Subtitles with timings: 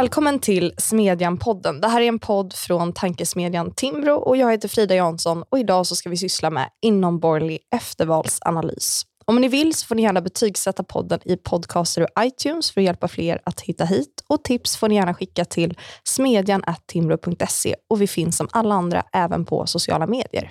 [0.00, 1.80] Välkommen till Smedjan-podden.
[1.80, 5.86] Det här är en podd från tankesmedjan Timbro och jag heter Frida Jansson och idag
[5.86, 9.02] så ska vi syssla med inomborgerlig eftervalsanalys.
[9.24, 12.84] Om ni vill så får ni gärna betygsätta podden i podcaster och iTunes för att
[12.84, 14.24] hjälpa fler att hitta hit.
[14.26, 19.44] Och tips får ni gärna skicka till smedjan.timbro.se och vi finns som alla andra även
[19.44, 20.50] på sociala medier.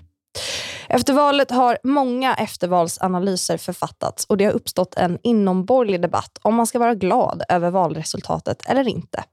[0.91, 6.67] Efter valet har många eftervalsanalyser författats och det har uppstått en inomborgerlig debatt om man
[6.67, 9.23] ska vara glad över valresultatet eller inte.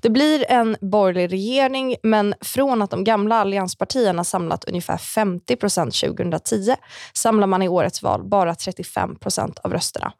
[0.00, 5.94] Det blir en borgerlig regering, men från att de gamla allianspartierna samlat ungefär 50 procent
[5.94, 6.74] 2010
[7.12, 10.12] samlar man i årets val bara 35 procent av rösterna.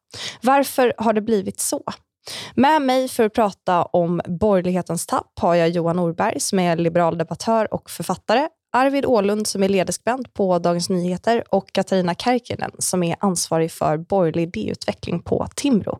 [0.42, 1.82] Varför har det blivit så?
[2.54, 7.18] Med mig för att prata om borgerlighetens tapp har jag Johan Norberg som är liberal
[7.18, 13.02] debattör och författare Arvid Ålund som är ledarskribent på Dagens Nyheter och Katarina Kärkinen som
[13.02, 15.98] är ansvarig för borgerlig idéutveckling på Timbro.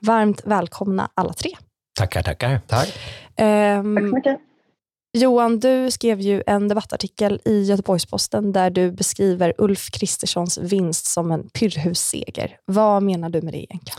[0.00, 1.50] Varmt välkomna alla tre.
[1.98, 2.60] Tackar, tackar.
[2.66, 2.88] Tack.
[3.40, 4.40] Um, Tack så mycket.
[5.18, 11.30] Johan, du skrev ju en debattartikel i Göteborgs-Posten där du beskriver Ulf Kristerssons vinst som
[11.30, 12.56] en pyrrhusseger.
[12.64, 13.98] Vad menar du med det egentligen?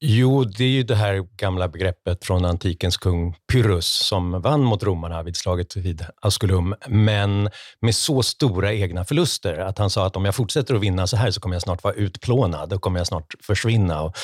[0.00, 4.82] Jo, det är ju det här gamla begreppet från antikens kung Pyrrhus som vann mot
[4.82, 10.16] romarna vid slaget vid Asculum, men med så stora egna förluster att han sa att
[10.16, 13.00] om jag fortsätter att vinna så här så kommer jag snart vara utplånad och kommer
[13.00, 14.02] jag snart försvinna.
[14.02, 14.16] Och,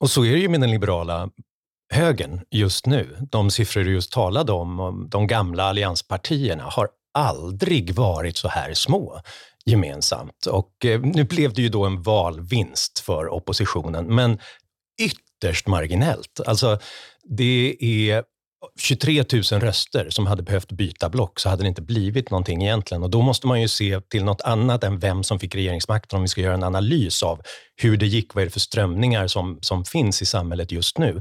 [0.00, 1.30] och så är det ju med den liberala
[1.92, 3.16] högern just nu.
[3.30, 9.20] De siffror du just talade om, de gamla allianspartierna, har aldrig varit så här små
[9.64, 10.46] gemensamt.
[10.46, 14.38] Och eh, nu blev det ju då en valvinst för oppositionen, men
[14.98, 16.40] ytterst marginellt.
[16.46, 16.78] Alltså,
[17.24, 18.24] det är
[18.78, 23.02] 23 000 röster som hade behövt byta block så hade det inte blivit någonting egentligen.
[23.02, 26.22] Och då måste man ju se till något annat än vem som fick regeringsmakten om
[26.22, 27.40] vi ska göra en analys av
[27.76, 31.20] hur det gick, vad är det för strömningar som, som finns i samhället just nu.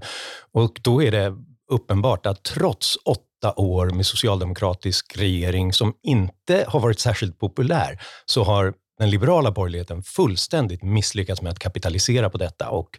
[0.53, 1.33] Och då är det
[1.71, 8.43] uppenbart att trots åtta år med socialdemokratisk regering som inte har varit särskilt populär, så
[8.43, 12.89] har den liberala borgerligheten fullständigt misslyckats med att kapitalisera på detta och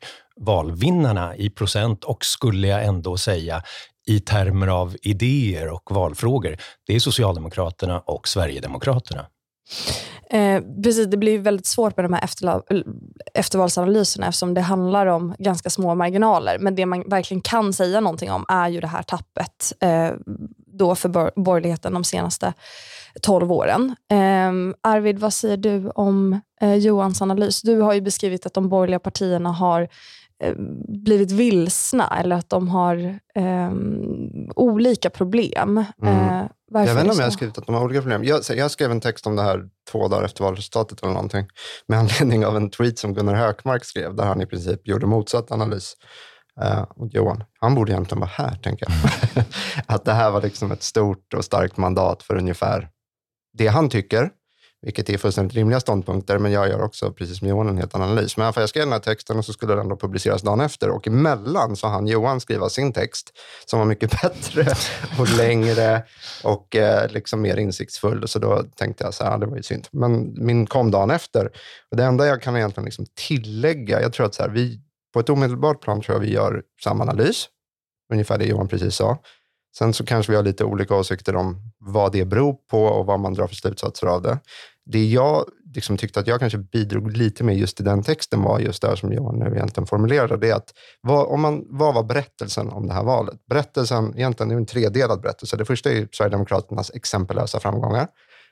[0.40, 3.62] valvinnarna i procent och, skulle jag ändå säga,
[4.06, 9.26] i termer av idéer och valfrågor, det är Socialdemokraterna och Sverigedemokraterna.
[10.30, 12.28] Eh, precis, det blir väldigt svårt med de här
[13.34, 16.58] eftervalsanalyserna eftersom det handlar om ganska små marginaler.
[16.58, 20.10] Men det man verkligen kan säga någonting om är ju det här tappet eh,
[20.66, 21.08] då för
[21.40, 22.52] borgerligheten de senaste
[23.22, 23.96] 12 åren.
[24.10, 27.62] Eh, Arvid, vad säger du om eh, Johans analys?
[27.62, 29.88] Du har ju beskrivit att de borgerliga partierna har
[30.42, 30.54] Eh,
[30.88, 35.84] blivit vilsna eller att de har um, olika problem.
[36.02, 36.14] Mm.
[36.14, 38.24] Uh, jag vet inte om jag har skrivit att de har olika problem.
[38.24, 41.46] Jag, jag skrev en text om det här två dagar efter valresultatet eller någonting
[41.88, 45.50] med anledning av en tweet som Gunnar Hökmark skrev där han i princip gjorde motsatt
[45.50, 45.94] analys.
[46.62, 49.44] Uh, och Johan, han borde egentligen vara här, tänker jag.
[49.86, 52.88] att det här var liksom ett stort och starkt mandat för ungefär
[53.56, 54.30] det han tycker
[54.82, 58.36] vilket är fullständigt rimliga ståndpunkter, men jag gör också, precis som Johan, en helt analys.
[58.36, 61.06] Men jag skrev den här texten och så skulle den då publiceras dagen efter och
[61.06, 63.32] emellan så han Johan skriva sin text
[63.64, 64.74] som var mycket bättre
[65.18, 66.02] och längre
[66.44, 68.28] och eh, liksom mer insiktsfull.
[68.28, 69.88] Så då tänkte jag så här, det var ju synd.
[69.90, 71.50] Men min kom dagen efter.
[71.90, 74.80] Och det enda jag kan egentligen liksom tillägga, jag tror att så här, vi
[75.14, 77.48] på ett omedelbart plan tror jag vi gör samma analys,
[78.12, 79.18] ungefär det Johan precis sa.
[79.78, 83.20] Sen så kanske vi har lite olika åsikter om vad det beror på och vad
[83.20, 84.38] man drar för slutsatser av det.
[84.86, 85.44] Det jag
[85.74, 88.96] liksom tyckte att jag kanske bidrog lite med just i den texten var just det
[88.96, 90.36] som Johan nu egentligen formulerade.
[90.36, 93.46] Det är att vad, om man, vad var berättelsen om det här valet?
[93.48, 95.56] Berättelsen egentligen är en tredelad berättelse.
[95.56, 98.08] Det första är Sverigedemokraternas exempellösa framgångar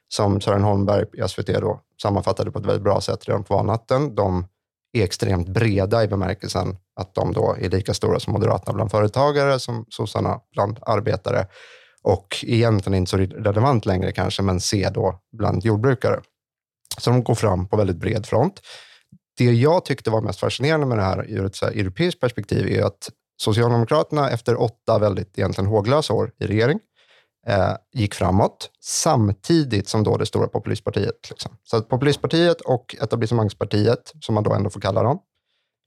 [0.09, 4.15] som Sören Holmberg i SVT då sammanfattade på ett väldigt bra sätt redan på valnatten.
[4.15, 4.47] De
[4.94, 9.59] är extremt breda i bemärkelsen att de då är lika stora som Moderaterna bland företagare,
[9.60, 11.47] som sossarna bland arbetare
[12.03, 16.20] och egentligen inte så relevant längre kanske, men C då bland jordbrukare.
[16.99, 18.61] Så de går fram på väldigt bred front.
[19.38, 22.69] Det jag tyckte var mest fascinerande med det här ur ett så här europeiskt perspektiv
[22.69, 26.81] är att Socialdemokraterna efter åtta väldigt egentligen håglösa år i regering
[27.46, 31.31] eh, gick framåt samtidigt som då det stora populistpartiet.
[31.31, 31.56] Liksom.
[31.62, 35.19] Så att populistpartiet och etablissemangspartiet, som man då ändå får kalla dem,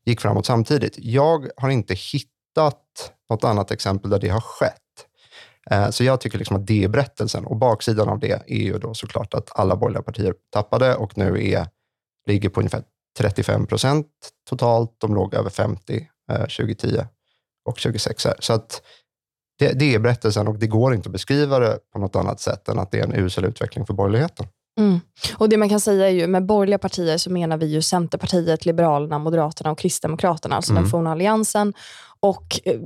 [0.06, 0.96] gick framåt samtidigt.
[0.98, 4.74] Jag har inte hittat något annat exempel där det har skett.
[5.72, 8.78] Eh, så jag tycker liksom att det är berättelsen och baksidan av det är ju
[8.78, 11.68] då såklart att alla borgerliga partier tappade och nu är,
[12.28, 12.84] ligger på ungefär
[13.18, 14.08] 35 procent
[14.50, 14.96] totalt.
[14.98, 16.10] De låg över 50
[16.58, 17.06] 2010 eh,
[17.66, 18.28] och 2006.
[18.40, 18.82] Så att
[19.60, 22.68] det, det, är berättelsen och det går inte att beskriva det på något annat sätt
[22.68, 24.46] än att det är en usel utveckling för borgerligheten.
[24.80, 25.00] Mm.
[25.38, 28.66] Och Det man kan säga är ju, med borgerliga partier så menar vi ju Centerpartiet,
[28.66, 30.84] Liberalerna, Moderaterna och Kristdemokraterna, alltså mm.
[30.84, 31.74] den forna alliansen.
[32.20, 32.80] Och eh,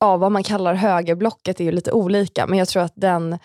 [0.00, 3.38] ja, vad man kallar högerblocket är ju lite olika, men jag tror att den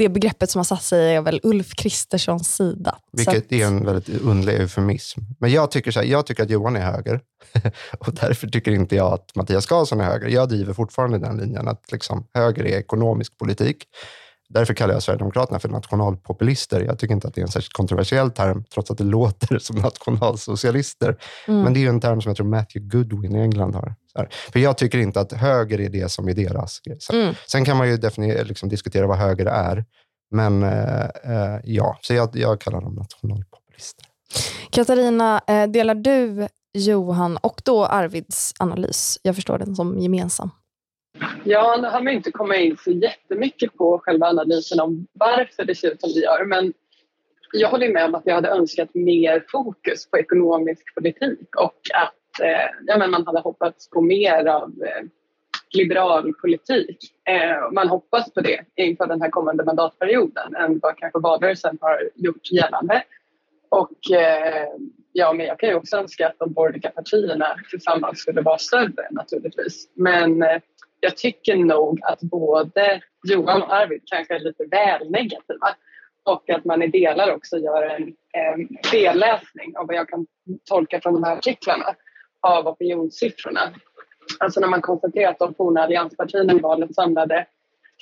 [0.00, 2.98] det begreppet som har satt sig är väl Ulf Kristerssons sida.
[3.12, 3.52] Vilket att...
[3.52, 5.20] är en väldigt underlig eufemism.
[5.40, 7.20] Men jag tycker, så här, jag tycker att Johan är höger
[7.98, 10.28] och därför tycker inte jag att Mattias Karlsson är höger.
[10.28, 13.76] Jag driver fortfarande den linjen att liksom, höger är ekonomisk politik.
[14.52, 16.80] Därför kallar jag Sverigedemokraterna för nationalpopulister.
[16.80, 19.76] Jag tycker inte att det är en särskilt kontroversiell term, trots att det låter som
[19.76, 21.16] nationalsocialister.
[21.48, 21.62] Mm.
[21.62, 23.94] Men det är en term som jag tror Matthew Goodwin i England har.
[24.52, 26.98] För jag tycker inte att höger är det som är deras grej.
[27.12, 27.34] Mm.
[27.46, 29.84] Sen kan man ju definiera, liksom, diskutera vad höger är.
[30.30, 34.04] Men eh, eh, ja, så jag, jag kallar dem nationalpopulister.
[34.70, 39.18] Katarina, eh, delar du Johan och då Arvids analys?
[39.22, 40.50] Jag förstår den som gemensam.
[41.44, 45.74] Ja, nu har man inte kommit in så jättemycket på själva analysen om varför det
[45.74, 46.44] ser ut som det gör.
[46.44, 46.72] Men
[47.52, 52.40] jag håller med om att jag hade önskat mer fokus på ekonomisk politik och att
[52.40, 55.04] eh, ja, men man hade hoppats på mer av eh,
[55.72, 56.98] liberal politik.
[57.28, 62.10] Eh, man hoppas på det inför den här kommande mandatperioden än vad kanske valrörelsen har
[62.14, 63.02] gjort gällande.
[63.68, 64.68] Och eh,
[65.12, 69.08] ja, men jag kan ju också önska att de borgerliga partierna tillsammans skulle vara större
[69.10, 69.88] naturligtvis.
[69.94, 70.58] Men eh,
[71.00, 75.76] jag tycker nog att både Johan och Arvid kanske är lite väl negativa
[76.24, 78.02] och att man i delar också gör en,
[78.32, 80.26] en felläsning av vad jag kan
[80.64, 81.94] tolka från de här artiklarna
[82.40, 83.60] av opinionssiffrorna.
[84.38, 87.46] Alltså när man konstaterar att de forna allianspartierna i valet samlade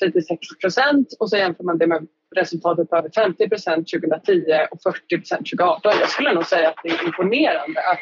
[0.00, 2.06] 36 procent och så jämför man det med
[2.36, 5.92] resultatet över 50 procent 2010 och 40 procent 2018.
[6.00, 8.00] Jag skulle nog säga att det är imponerande att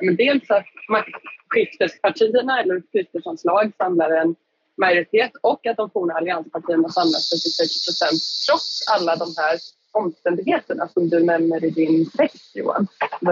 [0.00, 4.34] men dels att maktskiftespartierna eller skiftesanslag samlar en
[4.76, 9.58] majoritet och att de forna allianspartierna samlar 36 typ procent trots alla de här
[9.92, 12.86] omständigheterna som du nämner i din text Johan.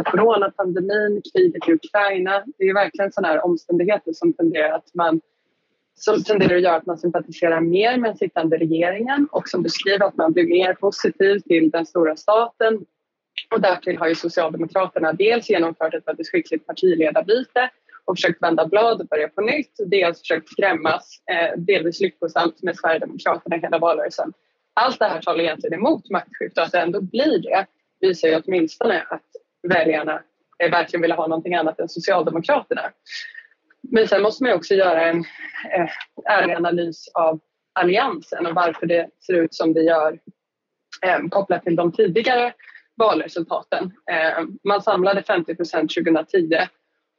[0.04, 2.44] Coronapandemin, kriget i Ukraina.
[2.58, 5.20] Det är verkligen sådana här omständigheter som tenderar att man
[5.98, 10.06] som tenderar att göra att man sympatiserar mer med den sittande regeringen och som beskriver
[10.06, 12.86] att man blir mer positiv till den stora staten
[13.50, 17.70] och därtill har ju Socialdemokraterna dels genomfört ett väldigt skickligt partiledarbyte
[18.04, 19.72] och försökt vända blad och börja på nytt.
[19.86, 24.32] Dels försökt skrämmas, eh, delvis lyckosamt, med Sverigedemokraterna hela valrörelsen.
[24.74, 27.66] Allt det här talar egentligen emot maktskifte och att det ändå blir det
[28.00, 29.22] visar ju åtminstone att
[29.62, 30.22] väljarna
[30.58, 32.82] eh, verkligen vill ha någonting annat än Socialdemokraterna.
[33.82, 35.18] Men sen måste man också göra en
[35.72, 35.88] eh,
[36.24, 37.40] ärlig analys av
[37.72, 40.18] Alliansen och varför det ser ut som det gör
[41.02, 42.52] eh, kopplat till de tidigare
[42.96, 43.92] valresultaten.
[44.10, 46.58] Eh, man samlade 50 procent 2010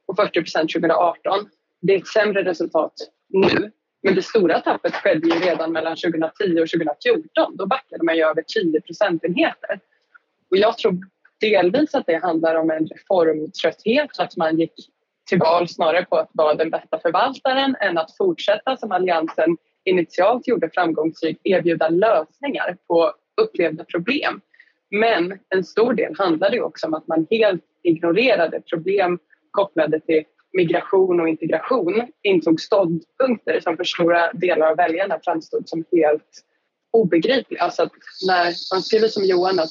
[0.06, 1.48] och 40 procent 2018.
[1.80, 2.92] Det är ett sämre resultat
[3.28, 3.72] nu.
[4.02, 7.56] Men det stora tappet skedde ju redan mellan 2010 och 2014.
[7.56, 9.80] Då backade man ju över 10 procentenheter.
[10.50, 10.98] Och jag tror
[11.40, 14.72] delvis att det handlar om en reformtrötthet, att man gick
[15.28, 20.48] till val snarare på att vara den bästa förvaltaren än att fortsätta som Alliansen initialt
[20.48, 24.40] gjorde framgångsrikt erbjuda lösningar på upplevda problem.
[24.90, 29.18] Men en stor del handlade också om att man helt ignorerade problem
[29.50, 35.84] kopplade till migration och integration, intog ståndpunkter som för stora delar av väljarna framstod som
[35.92, 36.44] helt
[36.90, 37.62] obegripliga.
[37.62, 37.92] Alltså att
[38.28, 38.44] när
[38.74, 39.70] man skriver som Johan att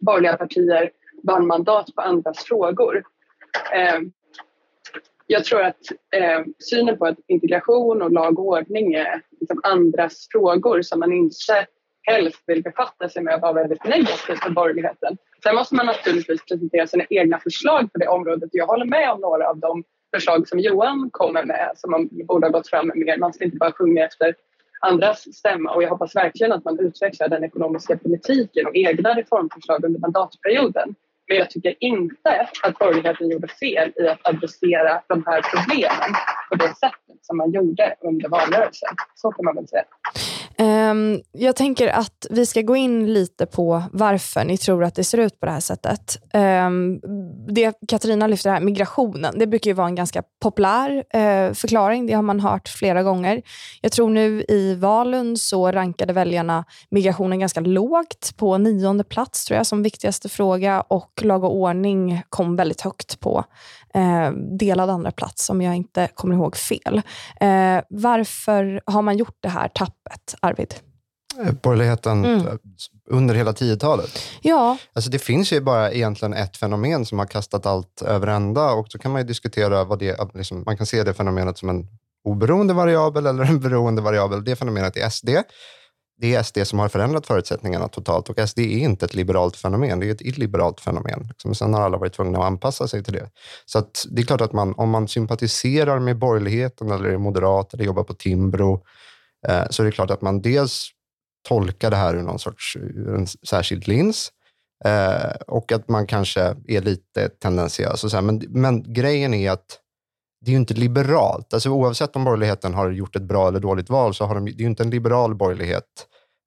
[0.00, 0.90] borgerliga partier
[1.22, 3.04] vann mandat på andras frågor.
[3.74, 4.00] Eh,
[5.26, 5.80] jag tror att
[6.16, 11.12] eh, synen på att integration och lag och ordning är liksom andras frågor som man
[11.12, 11.66] inte
[12.06, 15.16] helst vill befatta sig med att vara väldigt negativt för borgerligheten.
[15.42, 18.50] Sen måste man naturligtvis presentera sina egna förslag på det området.
[18.52, 19.84] Jag håller med om några av de
[20.14, 23.18] förslag som Johan kommer med som man borde ha gått fram med mer.
[23.18, 24.34] Man ska inte bara sjunga efter
[24.80, 29.84] andras stämma och jag hoppas verkligen att man utvecklar den ekonomiska politiken och egna reformförslag
[29.84, 30.94] under mandatperioden.
[31.28, 36.14] Men jag tycker inte att borgerligheten gjorde fel i att adressera de här problemen
[36.50, 38.90] på det sättet som man gjorde under valrörelsen.
[39.14, 39.84] Så kan man väl säga.
[40.58, 45.04] Um, jag tänker att vi ska gå in lite på varför ni tror att det
[45.04, 46.18] ser ut på det här sättet.
[46.34, 47.00] Um,
[47.48, 52.06] det Katarina lyfter här, migrationen, det brukar ju vara en ganska populär uh, förklaring.
[52.06, 53.42] Det har man hört flera gånger.
[53.80, 59.56] Jag tror nu i valen så rankade väljarna migrationen ganska lågt, på nionde plats tror
[59.56, 63.44] jag som viktigaste fråga och lag och ordning kom väldigt högt på
[63.96, 67.02] eh, delad andra plats om jag inte kommer ihåg fel.
[67.40, 70.74] Eh, varför har man gjort det här tappet, Arvid?
[71.44, 72.58] Eh, borgerligheten mm.
[73.10, 74.18] under hela 10-talet.
[74.42, 74.78] Ja.
[74.92, 78.86] Alltså det finns ju bara egentligen ett fenomen som har kastat allt över ända och
[78.88, 81.86] så kan man ju diskutera vad det liksom, Man kan se det fenomenet som en
[82.24, 84.44] oberoende variabel eller en beroende variabel.
[84.44, 85.28] Det fenomenet är SD
[86.18, 90.00] det är SD som har förändrat förutsättningarna totalt och SD är inte ett liberalt fenomen,
[90.00, 91.26] det är ett illiberalt fenomen.
[91.28, 91.54] Liksom.
[91.54, 93.30] Sen har alla varit tvungna att anpassa sig till det.
[93.66, 97.84] Så det är klart att man, om man sympatiserar med borgerligheten eller är moderat eller
[97.84, 98.84] jobbar på Timbro,
[99.48, 100.90] eh, så är det klart att man dels
[101.48, 104.30] tolkar det här ur någon sorts ur en särskild lins
[104.84, 108.04] eh, och att man kanske är lite tendentiös.
[108.04, 108.22] Och så här.
[108.22, 109.80] Men, men grejen är att
[110.46, 111.54] det är ju inte liberalt.
[111.54, 114.50] Alltså oavsett om borgerligheten har gjort ett bra eller dåligt val så har de, det
[114.50, 115.84] är ju inte en liberal borgerlighet,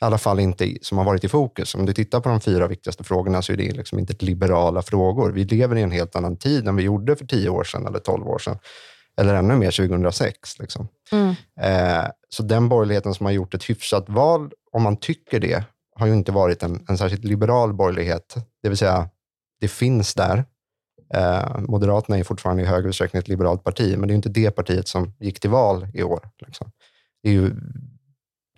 [0.02, 1.76] i alla fall inte som har varit i fokus.
[1.76, 5.32] Om du tittar på de fyra viktigaste frågorna så är det liksom inte liberala frågor.
[5.32, 8.00] Vi lever i en helt annan tid än vi gjorde för tio år sedan eller
[8.00, 8.58] tolv år sedan.
[9.18, 10.60] Eller ännu mer 2006.
[10.60, 10.88] Liksom.
[11.12, 11.36] Mm.
[11.62, 15.64] Eh, så den borgerligheten som har gjort ett hyfsat val, om man tycker det,
[15.96, 18.36] har ju inte varit en, en särskilt liberal borgerlighet.
[18.64, 19.10] Det vill säga,
[19.62, 20.46] det finns där,
[21.14, 24.52] Eh, Moderaterna är fortfarande i hög utsträckning ett liberalt parti, men det är inte det
[24.52, 26.30] partiet som gick till val i år.
[26.46, 26.72] Liksom.
[27.24, 27.56] Det är ju,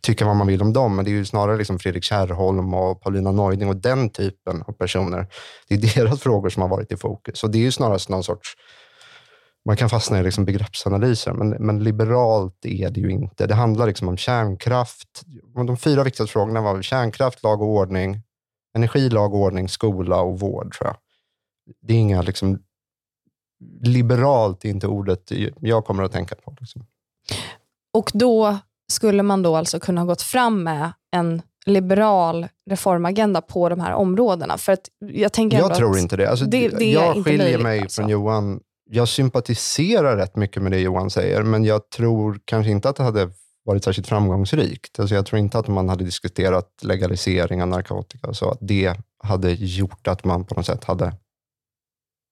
[0.04, 3.02] tycka vad man vill om dem, men det är ju snarare liksom Fredrik Kärrholm och
[3.02, 5.28] Paulina Neuding och den typen av personer.
[5.68, 7.44] Det är deras frågor som har varit i fokus.
[7.44, 8.56] Och det är ju snarast någon sorts
[9.66, 13.48] man kan fastna i liksom begreppsanalyser, men, men, liberalt är det ju inte.
[13.48, 15.22] Det handlar liksom om kärnkraft.
[15.68, 18.22] De fyra viktigaste frågorna var kärnkraft, lag och ordning,
[18.76, 20.96] energi, lag och ordning, skola och vård, tror jag
[21.82, 22.60] det är inga liksom,
[23.84, 26.56] liberalt är inte ordet jag kommer att tänka på.
[26.60, 26.86] Liksom.
[27.94, 28.58] Och då
[28.92, 34.58] skulle man då alltså kunna gått fram med en liberal reformagenda på de här områdena?
[34.58, 36.30] För att jag tänker jag tror inte det.
[36.30, 38.02] Alltså, det, det jag skiljer möjligt, mig alltså.
[38.02, 38.60] från Johan.
[38.90, 43.04] Jag sympatiserar rätt mycket med det Johan säger, men jag tror kanske inte att det
[43.04, 43.30] hade
[43.66, 45.00] varit särskilt framgångsrikt.
[45.00, 49.52] Alltså jag tror inte att man hade diskuterat legalisering av narkotika, så att det hade
[49.52, 51.14] gjort att man på något sätt hade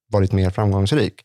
[0.10, 1.22] varit mer framgångsrik.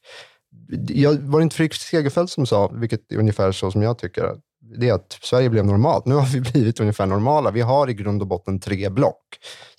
[0.88, 4.36] Jag, var det inte Fredrik Segerfeldt som sa, vilket är ungefär så som jag tycker,
[4.78, 6.06] det är att Sverige blev normalt.
[6.06, 7.50] Nu har vi blivit ungefär normala.
[7.50, 9.22] Vi har i grund och botten tre block.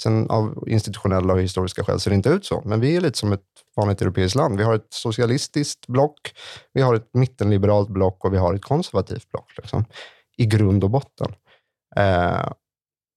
[0.01, 3.17] Sen av institutionella och historiska skäl ser det inte ut så, men vi är lite
[3.17, 3.41] som ett
[3.75, 4.57] vanligt europeiskt land.
[4.57, 6.33] Vi har ett socialistiskt block,
[6.73, 9.51] vi har ett mittenliberalt block och vi har ett konservativt block.
[9.57, 9.85] Liksom,
[10.37, 11.33] I grund och botten.
[11.95, 12.51] Eh,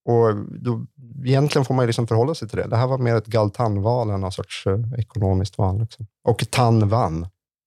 [0.08, 0.86] och då,
[1.24, 2.66] egentligen får man liksom förhålla sig till det.
[2.66, 5.80] Det här var mer ett Galtan-val än någon sorts eh, ekonomiskt val.
[5.80, 6.06] Liksom.
[6.24, 7.26] Och Tan vann.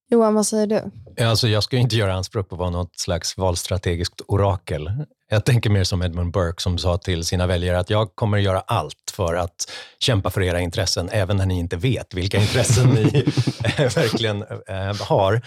[0.10, 0.81] Johan, vad säger du?
[1.25, 4.91] Alltså, jag ska inte göra anspråk på att vara något slags valstrategiskt orakel.
[5.29, 8.43] Jag tänker mer som Edmund Burke som sa till sina väljare att jag kommer att
[8.43, 12.89] göra allt för att kämpa för era intressen, även när ni inte vet vilka intressen
[12.89, 13.03] ni
[13.77, 15.41] verkligen äh, har.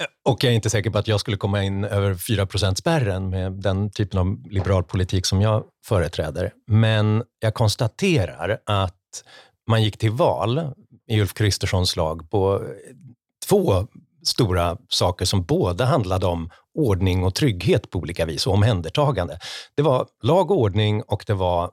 [0.00, 3.30] Eh, och jag är inte säker på att jag skulle komma in över 4 spärren
[3.30, 6.52] med den typen av liberal politik som jag företräder.
[6.66, 8.94] Men jag konstaterar att
[9.68, 10.72] man gick till val
[11.08, 12.68] i Ulf Kristerssons lag på eh,
[13.48, 13.86] två
[14.22, 19.38] stora saker som båda handlade om ordning och trygghet på olika vis och omhändertagande.
[19.74, 21.70] Det var lag och ordning och det var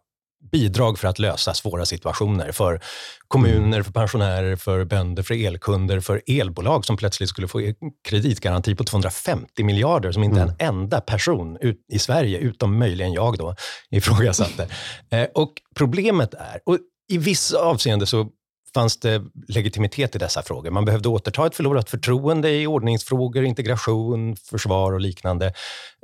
[0.52, 2.80] bidrag för att lösa svåra situationer för
[3.28, 7.74] kommuner, för pensionärer, för bönder, för elkunder, för elbolag som plötsligt skulle få
[8.10, 10.56] kreditgaranti på 250 miljarder som inte mm.
[10.60, 13.56] en enda person ut, i Sverige, utom möjligen jag då,
[13.90, 14.68] ifrågasatte.
[15.10, 16.78] Eh, och problemet är, och
[17.10, 18.30] i vissa avseenden så
[18.78, 20.72] fanns det legitimitet i dessa frågor.
[20.72, 25.54] Man behövde återta ett förlorat förtroende i ordningsfrågor, integration, försvar och liknande.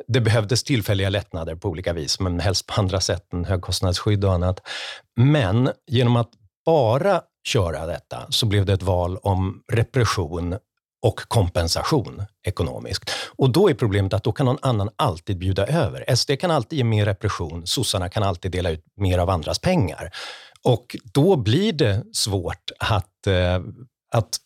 [0.08, 4.34] Det behövdes tillfälliga lättnader på olika vis, men helst på andra sätt än högkostnadsskydd och
[4.34, 4.60] annat.
[5.16, 6.30] Men genom att
[6.66, 10.56] bara köra detta så blev det ett val om repression
[11.04, 13.12] och kompensation ekonomiskt.
[13.38, 16.16] Och då är problemet att då kan någon annan alltid bjuda över.
[16.16, 20.12] SD kan alltid ge mer repression, sossarna kan alltid dela ut mer av andras pengar.
[20.64, 23.60] Och då blir det svårt att, eh,
[24.14, 24.40] att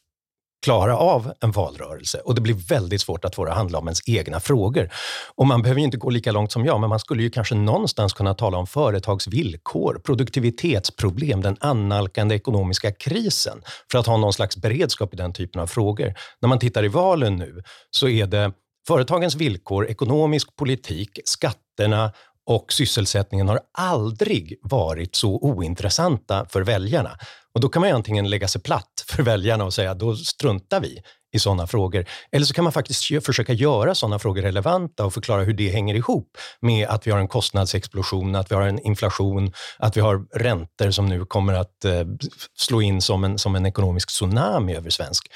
[0.65, 3.87] klara av en valrörelse och det blir väldigt svårt att få det att handla om
[3.87, 4.89] ens egna frågor.
[5.35, 8.13] Och man behöver inte gå lika långt som jag, men man skulle ju kanske någonstans
[8.13, 15.13] kunna tala om företagsvillkor, produktivitetsproblem, den annalkande ekonomiska krisen för att ha någon slags beredskap
[15.13, 16.13] i den typen av frågor.
[16.41, 18.51] När man tittar i valen nu så är det
[18.87, 22.11] företagens villkor, ekonomisk politik, skatterna
[22.47, 27.17] och sysselsättningen har aldrig varit så ointressanta för väljarna.
[27.53, 31.01] Och Då kan man antingen lägga sig platt för väljarna och säga då struntar vi
[31.33, 32.05] i sådana frågor.
[32.31, 35.95] Eller så kan man faktiskt försöka göra sådana frågor relevanta och förklara hur det hänger
[35.95, 40.25] ihop med att vi har en kostnadsexplosion, att vi har en inflation, att vi har
[40.33, 42.03] räntor som nu kommer att eh,
[42.57, 45.27] slå in som en, som en ekonomisk tsunami över svensk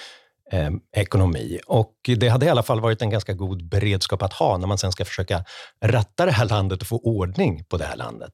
[0.51, 1.59] eh, ekonomi.
[1.67, 4.77] Och det hade i alla fall varit en ganska god beredskap att ha när man
[4.77, 5.43] sen ska försöka
[5.85, 8.31] ratta det här landet och få ordning på det här landet.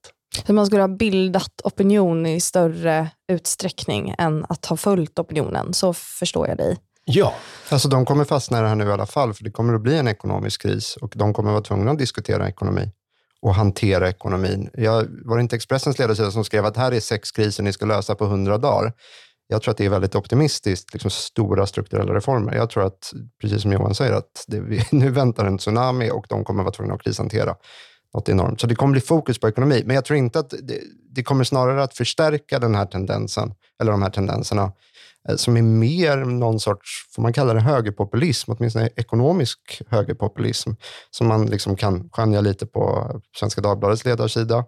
[0.48, 5.94] Så man skulle ha bildat opinion i större utsträckning än att ha följt opinionen, så
[5.94, 6.78] förstår jag dig.
[7.06, 7.34] Ja.
[7.70, 9.82] Alltså de kommer fastna i det här nu i alla fall, för det kommer att
[9.82, 12.92] bli en ekonomisk kris och de kommer att vara tvungna att diskutera ekonomi.
[13.42, 14.70] och hantera ekonomin.
[14.74, 17.86] Jag, var det inte Expressens ledarsida som skrev att här är sex kriser ni ska
[17.86, 18.94] lösa på hundra dagar?
[19.48, 22.56] Jag tror att det är väldigt optimistiskt, liksom stora strukturella reformer.
[22.56, 24.62] Jag tror att, precis som Johan säger, att det,
[24.92, 27.56] nu väntar en tsunami och de kommer vara tvungna att krishantera
[28.14, 28.62] något enormt.
[28.62, 29.84] Så det kommer bli fokus på ekonomi.
[29.86, 30.80] Men jag tror inte att det,
[31.12, 34.72] det kommer snarare att förstärka den här tendensen, eller de här tendenserna,
[35.30, 40.72] eh, som är mer någon sorts, får man kalla det högerpopulism, åtminstone ekonomisk högerpopulism,
[41.12, 44.66] som man liksom kan skönja lite på Svenska Dagbladets ledarsida.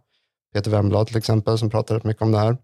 [0.53, 2.57] Peter Wemblad till exempel, som pratar rätt mycket om det här.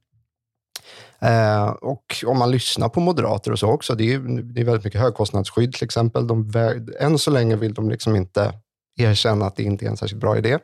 [1.19, 4.19] Eh, och om man lyssnar på moderater och så också, det är,
[4.53, 6.27] det är väldigt mycket högkostnadsskydd till exempel.
[6.27, 6.51] De,
[6.99, 8.53] än så länge vill de liksom inte
[8.97, 10.57] erkänna att det inte är en särskilt bra idé.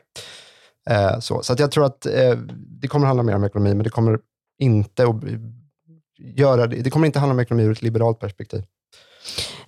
[0.90, 2.38] Eh, så så att jag tror att eh,
[2.80, 4.18] det kommer handla mer om ekonomi, men det kommer
[4.58, 5.16] inte att
[6.18, 6.76] göra det.
[6.76, 8.62] Det kommer inte handla om ekonomi ur ett liberalt perspektiv.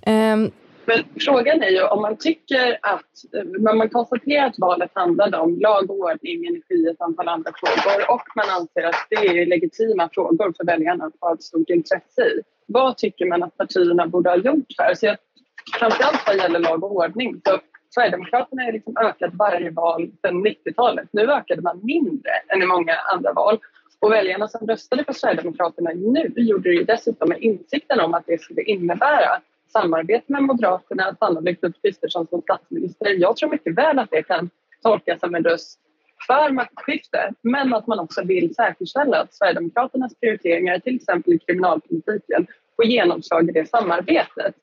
[0.07, 0.51] Um.
[0.87, 3.11] Men frågan är ju om man tycker att,
[3.59, 7.51] när man konstaterar att valet handlade om lag och ordning, energi, och ett antal andra
[7.55, 11.71] frågor och man anser att det är legitima frågor för väljarna att ha ett stort
[11.71, 12.43] intresse i.
[12.67, 14.95] Vad tycker man att partierna borde ha gjort här?
[14.95, 15.17] Så jag,
[15.79, 17.61] framförallt vad gäller lag och ordning så
[17.95, 21.09] Sverigedemokraterna har liksom ökat varje val sedan 90-talet.
[21.13, 23.59] Nu ökade man mindre än i många andra val.
[24.01, 28.41] Och väljarna som röstade på Sverigedemokraterna nu gjorde det dessutom med insikten om att det
[28.41, 29.41] skulle innebära
[29.79, 33.09] samarbete med Moderaterna, sannolikt Ulf Kristersson som statsminister.
[33.09, 34.51] Jag tror mycket väl att det kan
[34.83, 35.81] tolkas som en röst
[36.27, 42.47] för maktskifte men att man också vill säkerställa att Sverigedemokraternas prioriteringar till exempel i kriminalpolitiken
[42.77, 44.55] får genomslag i det samarbetet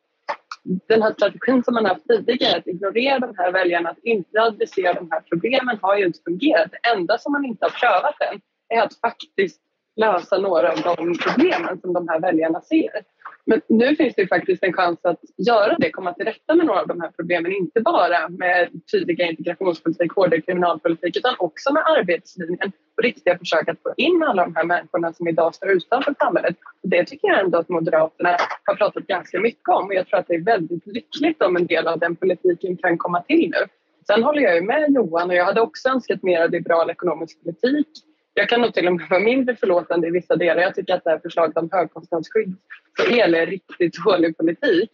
[0.64, 4.94] den här strategin som man haft tidigare, att ignorera de här väljarna, att inte adressera
[4.94, 6.72] de här problemen har ju inte fungerat.
[6.72, 9.62] Det enda som man inte har prövat än är att faktiskt
[9.96, 13.04] lösa några av de problemen som de här väljarna ser.
[13.46, 16.82] Men nu finns det faktiskt en chans att göra det, komma till rätta med några
[16.82, 17.52] av de här problemen.
[17.52, 23.82] Inte bara med tydliga integrationspolitik, hårdare kriminalpolitik utan också med arbetslinjen och riktiga försök att
[23.84, 26.56] få in alla de här människorna som idag står utanför samhället.
[26.84, 30.28] Det tycker jag ändå att Moderaterna har pratat ganska mycket om och jag tror att
[30.28, 33.68] det är väldigt lyckligt om en del av den politiken kan komma till nu.
[34.08, 37.88] Sen håller jag med Johan och jag hade också önskat mer liberal ekonomisk politik
[38.34, 40.62] jag kan nog till och med vara mindre förlåtande i vissa delar.
[40.62, 42.56] Jag tycker att det här förslaget om högkostnadsskydd
[42.98, 44.92] för el är riktigt dålig politik.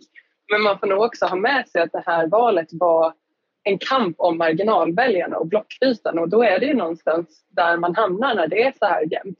[0.52, 3.14] Men man får nog också ha med sig att det här valet var
[3.64, 8.36] en kamp om marginalväljarna och blockbyten och då är det ju någonstans där man hamnar
[8.36, 9.38] när det är så här jämnt.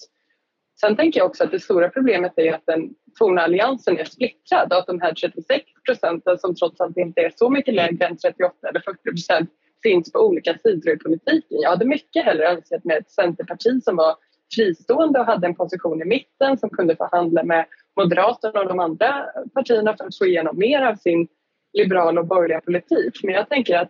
[0.80, 4.74] Sen tänker jag också att det stora problemet är att den forna alliansen är splittrad
[4.74, 8.18] och att de här 36 procenten som trots allt inte är så mycket lägre än
[8.18, 9.50] 38 eller 40 procent
[9.84, 11.62] finns på olika sidor i politiken.
[11.62, 14.16] Jag hade mycket hellre önskat med ett centerparti som var
[14.56, 19.26] fristående och hade en position i mitten som kunde förhandla med Moderaterna och de andra
[19.54, 21.28] partierna för att få igenom mer av sin
[21.74, 23.20] liberala och borgerliga politik.
[23.24, 23.90] Men jag tänker att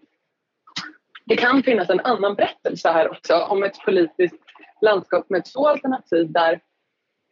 [1.25, 4.35] det kan finnas en annan berättelse här också om ett politiskt
[4.81, 6.59] landskap med två alternativ där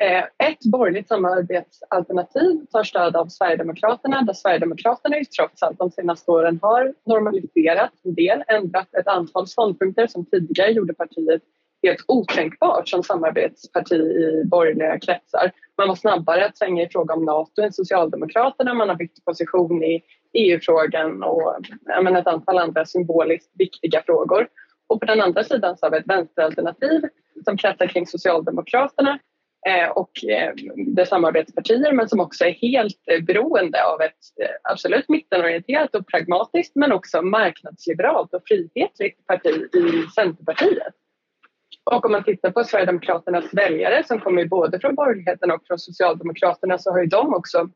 [0.03, 6.31] Eh, ett borgerligt samarbetsalternativ tar stöd av Sverigedemokraterna där Sverigedemokraterna ju trots allt de senaste
[6.31, 11.41] åren har normaliserat en del, ändrat ett antal ståndpunkter som tidigare gjorde partiet
[11.83, 15.51] helt otänkbart som samarbetsparti i borgerliga kretsar.
[15.77, 19.83] Man var snabbare att svänga i fråga om Nato än Socialdemokraterna, man har bytt position
[19.83, 20.01] i
[20.33, 21.55] EU-frågan och
[22.03, 24.47] menar, ett antal andra symboliskt viktiga frågor.
[24.87, 27.01] Och på den andra sidan så har vi ett vänsteralternativ
[27.45, 29.19] som kretsar kring Socialdemokraterna
[29.67, 34.17] Eh, och eh, det samarbetspartier men som också är helt eh, beroende av ett
[34.63, 40.93] absolut mittenorienterat och pragmatiskt men också marknadsliberalt och frihetligt parti i Centerpartiet.
[41.83, 46.77] Och om man tittar på Sverigedemokraternas väljare som kommer både från borgerligheten och från Socialdemokraterna
[46.77, 47.69] så har ju de också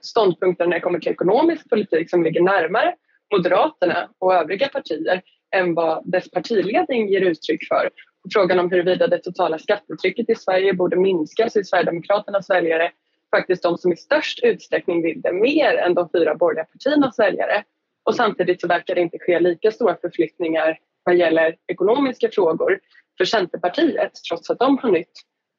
[0.00, 2.94] ståndpunkter när det kommer till ekonomisk politik som ligger närmare
[3.34, 5.22] Moderaterna och övriga partier
[5.56, 7.90] än vad dess partiledning ger uttryck för
[8.32, 12.92] frågan om huruvida det totala skattetrycket i Sverige borde minskas är Sverigedemokraternas väljare
[13.36, 17.64] faktiskt de som i störst utsträckning vill det mer än de fyra borgerliga partiernas väljare.
[18.04, 22.80] Och samtidigt så verkar det inte ske lika stora förflyttningar vad gäller ekonomiska frågor
[23.18, 25.12] för Centerpartiet trots att de har nytt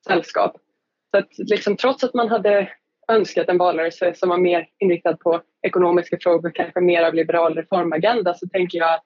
[0.07, 0.57] sällskap.
[1.11, 2.69] Så att liksom, trots att man hade
[3.07, 8.33] önskat en valrörelse som var mer inriktad på ekonomiska frågor, kanske mer av liberal reformagenda
[8.33, 9.05] så tänker jag att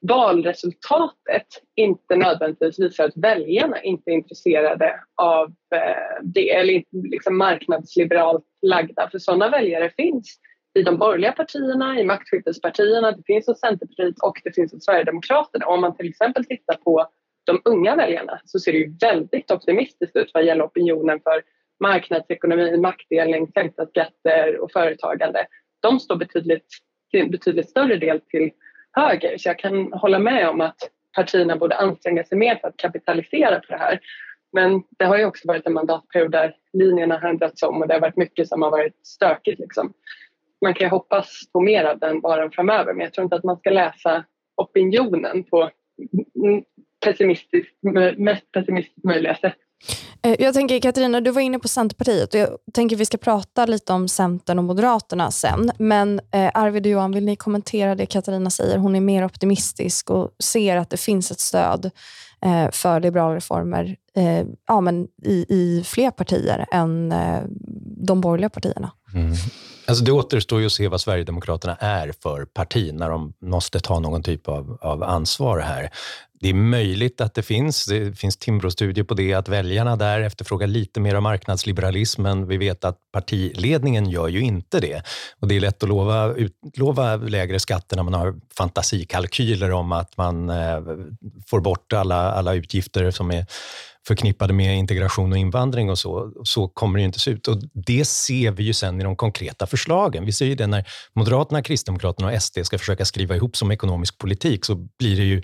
[0.00, 8.44] valresultatet inte nödvändigtvis visar att väljarna inte är intresserade av eh, det eller liksom marknadsliberalt
[8.62, 9.10] lagda.
[9.10, 10.38] För sådana väljare finns
[10.78, 15.66] i de borgerliga partierna, i maktskiftespartierna, det finns hos Centerpartiet och det finns hos Sverigedemokraterna.
[15.66, 17.08] Om man till exempel tittar på
[17.46, 21.42] de unga väljarna så ser det ju väldigt optimistiskt ut vad gäller opinionen för
[21.80, 25.46] marknadsekonomi, maktdelning, sänkta skatter och företagande.
[25.80, 26.66] De står betydligt,
[27.12, 28.50] betydligt större del till
[28.92, 29.38] höger.
[29.38, 30.76] Så jag kan hålla med om att
[31.16, 34.00] partierna borde anstränga sig mer för att kapitalisera på det här.
[34.52, 37.94] Men det har ju också varit en mandatperiod där linjerna har ändrats om och det
[37.94, 39.60] har varit mycket som har varit stökigt.
[39.60, 39.92] Liksom.
[40.62, 43.44] Man kan ju hoppas på mer av den varan framöver men jag tror inte att
[43.44, 44.24] man ska läsa
[44.56, 45.70] opinionen på
[47.04, 47.74] pessimistiskt,
[48.16, 49.56] mest pessimistiskt möjliga sätt.
[50.28, 53.66] Eh, jag tänker Katarina, du var inne på Centerpartiet och jag tänker vi ska prata
[53.66, 55.70] lite om Centern och Moderaterna sen.
[55.78, 58.78] Men eh, Arvid och Johan, vill ni kommentera det Katarina säger?
[58.78, 61.90] Hon är mer optimistisk och ser att det finns ett stöd
[62.42, 67.42] eh, för liberala reformer eh, ja, men i, i fler partier än eh,
[68.06, 68.90] de borgerliga partierna.
[69.14, 69.32] Mm.
[69.86, 74.00] Alltså det återstår ju att se vad Sverigedemokraterna är för parti när de måste ta
[74.00, 75.90] någon typ av, av ansvar här.
[76.40, 80.66] Det är möjligt att det finns, det finns Timbro-studier på det, att väljarna där efterfrågar
[80.66, 85.02] lite mer av marknadsliberalism, men vi vet att partiledningen gör ju inte det.
[85.40, 90.16] Och det är lätt att lova, utlova lägre skatter när man har fantasikalkyler om att
[90.16, 90.80] man eh,
[91.46, 93.46] får bort alla, alla utgifter som är
[94.08, 96.32] förknippade med integration och invandring och så.
[96.44, 97.48] Så kommer det ju inte se ut.
[97.48, 100.24] Och det ser vi ju sen i de konkreta förslagen.
[100.24, 104.18] Vi ser ju det när Moderaterna, Kristdemokraterna och SD ska försöka skriva ihop som ekonomisk
[104.18, 105.42] politik så blir det ju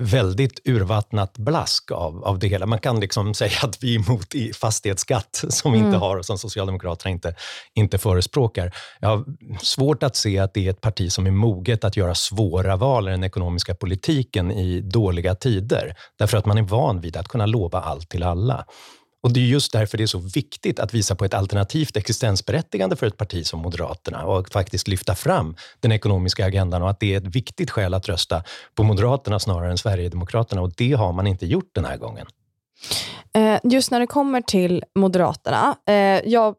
[0.00, 2.66] väldigt urvattnat blask av, av det hela.
[2.66, 5.88] Man kan liksom säga att vi är emot fastighetsskatt som vi mm.
[5.88, 7.34] inte har och som Socialdemokraterna inte,
[7.74, 8.74] inte förespråkar.
[9.00, 9.24] Jag har
[9.60, 13.08] svårt att se att det är ett parti som är moget att göra svåra val
[13.08, 15.94] i den ekonomiska politiken i dåliga tider.
[16.18, 18.64] Därför att man är van vid att kunna lova allt till alla.
[19.22, 22.96] Och Det är just därför det är så viktigt att visa på ett alternativt existensberättigande
[22.96, 27.14] för ett parti som Moderaterna och faktiskt lyfta fram den ekonomiska agendan och att det
[27.14, 31.26] är ett viktigt skäl att rösta på Moderaterna snarare än Sverigedemokraterna och det har man
[31.26, 32.26] inte gjort den här gången.
[33.34, 35.76] Eh, just när det kommer till Moderaterna.
[35.88, 36.54] Eh, jag,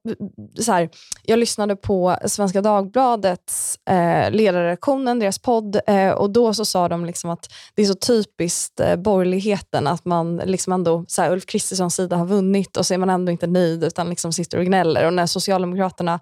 [0.59, 0.89] så här,
[1.23, 5.79] jag lyssnade på Svenska Dagbladets eh, ledarredaktionen, deras podd,
[6.15, 10.73] och då så sa de liksom att det är så typiskt borgerligheten att man liksom
[10.73, 13.83] ändå, så här, Ulf Kristerssons sida har vunnit och så är man ändå inte nöjd
[13.83, 15.05] utan liksom sitter och gnäller.
[15.05, 16.19] Och när Socialdemokraterna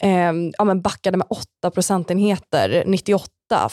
[0.00, 3.28] eh, ja, men backade med 8 procentenheter 98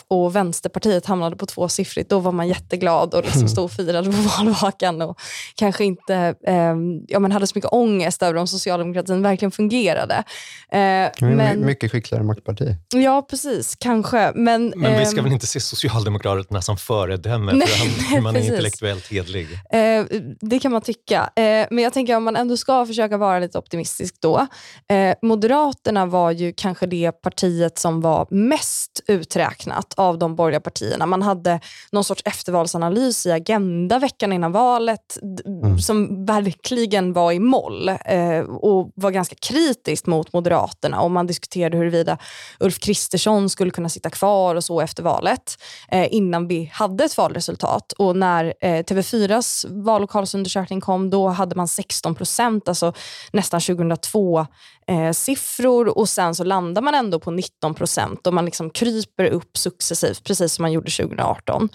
[0.08, 4.17] och Vänsterpartiet hamnade på tvåsiffrigt, då var man jätteglad och liksom stod och firade på
[4.38, 5.20] valvakan och
[5.56, 6.15] kanske inte
[6.48, 6.76] eh,
[7.08, 10.24] ja, men hade så mycket ångest över om socialdemokratin verkligen fungerade.
[10.72, 10.80] Eh,
[11.20, 12.76] men, mycket skickligare maktparti.
[12.94, 13.76] Ja, precis.
[13.80, 14.32] Kanske.
[14.36, 18.36] Men, men vi ska eh, väl inte se Socialdemokraterna som föredöme nej, för hur man
[18.36, 19.48] är intellektuellt hedlig?
[19.74, 20.06] Eh,
[20.39, 21.30] det kan man tycka.
[21.36, 24.48] Eh, men jag tänker om man ändå ska försöka vara lite optimistisk då.
[24.89, 30.60] Eh, Moderaterna var ju kanske det partiet som var mest uträknat saknat av de borgerliga
[30.60, 31.06] partierna.
[31.06, 31.60] Man hade
[31.92, 35.80] någon sorts eftervalsanalys i Agenda veckan innan valet mm.
[35.80, 41.02] som verkligen var i moll eh, och var ganska kritiskt mot Moderaterna.
[41.02, 42.18] Och Man diskuterade huruvida
[42.60, 45.58] Ulf Kristersson skulle kunna sitta kvar och så efter valet
[45.92, 47.94] eh, innan vi hade ett valresultat.
[47.98, 52.94] Och När eh, TV4s vallokalsundersökning kom då hade man 16 procent, alltså
[53.34, 54.46] nästan 2002
[54.91, 59.25] eh, siffror och sen så landar man ändå på 19 procent och man liksom kryper
[59.25, 61.69] upp successivt, precis som man gjorde 2018.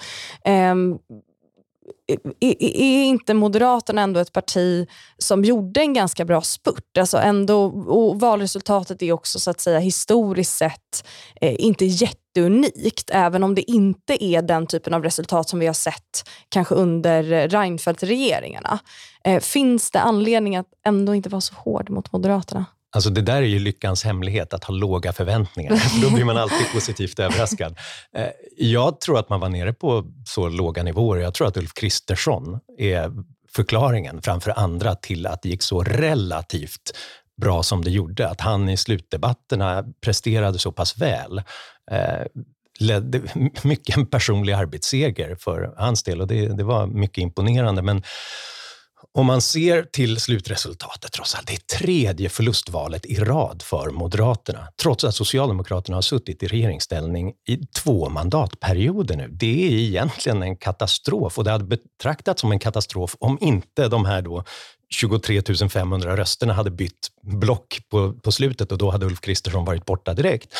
[0.44, 0.74] Eh,
[2.40, 6.98] är inte Moderaterna ändå ett parti som gjorde en ganska bra spurt?
[6.98, 11.06] Alltså ändå, och valresultatet är också så att säga historiskt sett
[11.40, 15.74] eh, inte jätteunikt, även om det inte är den typen av resultat som vi har
[15.74, 18.78] sett kanske under Reinfeldt-regeringarna.
[19.24, 22.64] Eh, finns det anledning att ändå inte vara så hård mot Moderaterna?
[22.94, 25.76] Alltså det där är ju lyckans hemlighet, att ha låga förväntningar.
[25.76, 27.78] För då blir man alltid positivt överraskad.
[28.16, 31.20] Eh, jag tror att man var nere på så låga nivåer.
[31.20, 33.12] Jag tror att Ulf Kristersson är
[33.56, 36.92] förklaringen framför andra till att det gick så relativt
[37.40, 38.28] bra som det gjorde.
[38.28, 41.38] Att han i slutdebatterna presterade så pass väl.
[41.90, 42.26] Eh,
[42.78, 43.20] ledde
[43.62, 47.82] mycket en personlig arbetsseger för hans del och det, det var mycket imponerande.
[47.82, 48.02] Men
[49.16, 54.68] om man ser till slutresultatet, trots allt, det är tredje förlustvalet i rad för Moderaterna,
[54.82, 59.28] trots att Socialdemokraterna har suttit i regeringsställning i två mandatperioder nu.
[59.30, 64.04] Det är egentligen en katastrof och det hade betraktats som en katastrof om inte de
[64.04, 64.44] här då
[64.90, 69.84] 23 500 rösterna hade bytt block på, på slutet och då hade Ulf Kristersson varit
[69.84, 70.54] borta direkt.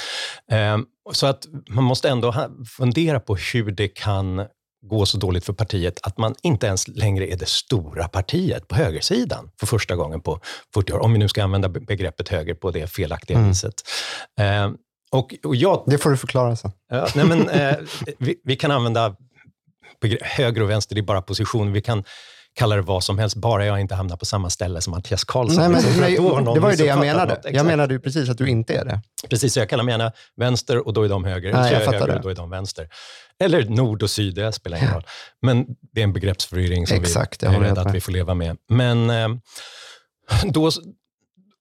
[0.50, 2.34] Ehm, så att man måste ändå
[2.78, 4.46] fundera på hur det kan
[4.88, 8.74] gå så dåligt för partiet att man inte ens längre är det stora partiet på
[8.74, 10.40] högersidan för första gången på
[10.74, 13.48] 40 år, om vi nu ska använda begreppet höger på det felaktiga mm.
[13.48, 13.74] viset.
[14.40, 14.70] Eh,
[15.10, 16.72] och, och jag, det får du förklara sen.
[16.88, 17.76] Ja, nej men, eh,
[18.18, 19.16] vi, vi, kan använda
[20.22, 21.72] höger och vänster, det är bara position.
[21.72, 22.04] Vi kan
[22.56, 25.72] kalla det vad som helst, bara jag inte hamnar på samma ställe som Mattias Karlsson.
[25.72, 26.16] Nej, men, nej,
[26.54, 27.40] det var ju det jag menade.
[27.44, 29.00] Jag menade ju precis att du inte är det.
[29.30, 31.52] Precis, jag kallar mig gärna vänster och då är de höger.
[31.52, 32.14] Nej, jag, jag höger det.
[32.14, 32.88] och då är de vänster.
[33.38, 35.06] Eller nord och syd, det spelar ingen roll.
[35.42, 38.56] Men det är en begreppsförvirring som Exakt, vi är rädda att vi får leva med.
[38.68, 39.28] Men eh,
[40.44, 40.70] då,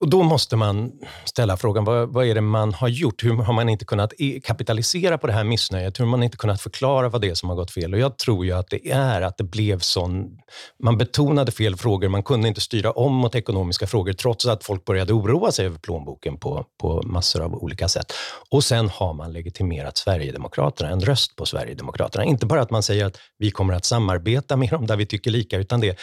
[0.01, 0.91] och då måste man
[1.25, 3.23] ställa frågan, vad, vad, är det man har gjort?
[3.23, 5.99] Hur har man inte kunnat kapitalisera på det här missnöjet?
[5.99, 7.93] Hur har man inte kunnat förklara vad det är som har gått fel?
[7.93, 10.37] Och jag tror ju att det är att det blev sån...
[10.83, 14.85] Man betonade fel frågor, man kunde inte styra om mot ekonomiska frågor trots att folk
[14.85, 18.13] började oroa sig över plånboken på, på massor av olika sätt.
[18.49, 22.25] Och sen har man legitimerat Sverigedemokraterna, en röst på Sverigedemokraterna.
[22.25, 25.31] Inte bara att man säger att vi kommer att samarbeta med dem där vi tycker
[25.31, 25.97] lika, utan det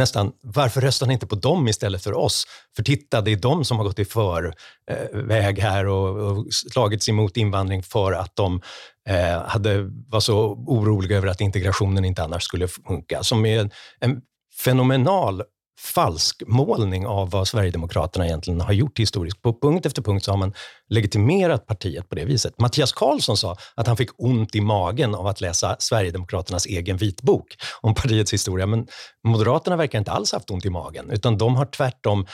[0.00, 2.46] nästan, varför röstar ni inte på dem istället för oss?
[2.76, 7.08] För titta, det är de som har gått i förväg eh, här och, och slagits
[7.08, 8.60] emot invandring för att de
[9.08, 13.22] eh, hade, var så oroliga över att integrationen inte annars skulle funka.
[13.22, 14.20] Som är en
[14.64, 15.42] fenomenal
[15.80, 19.42] falsk målning av vad Sverigedemokraterna egentligen har gjort historiskt.
[19.42, 20.54] På punkt efter punkt så har man
[20.88, 22.58] legitimerat partiet på det viset.
[22.58, 27.56] Mattias Karlsson sa att han fick ont i magen av att läsa Sverigedemokraternas egen vitbok
[27.80, 28.86] om partiets historia, men
[29.24, 32.26] Moderaterna verkar inte alls haft ont i magen, utan de har tvärtom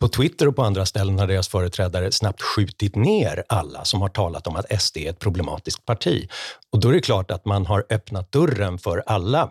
[0.00, 4.08] på Twitter och på andra ställen har deras företrädare snabbt skjutit ner alla som har
[4.08, 6.28] talat om att SD är ett problematiskt parti.
[6.72, 9.50] Och då är det klart att man har öppnat dörren för alla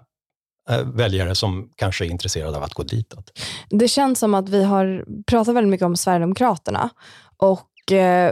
[0.93, 3.39] väljare som kanske är intresserade av att gå ditåt.
[3.69, 6.89] Det känns som att vi har pratat väldigt mycket om Sverigedemokraterna
[7.37, 8.31] och eh,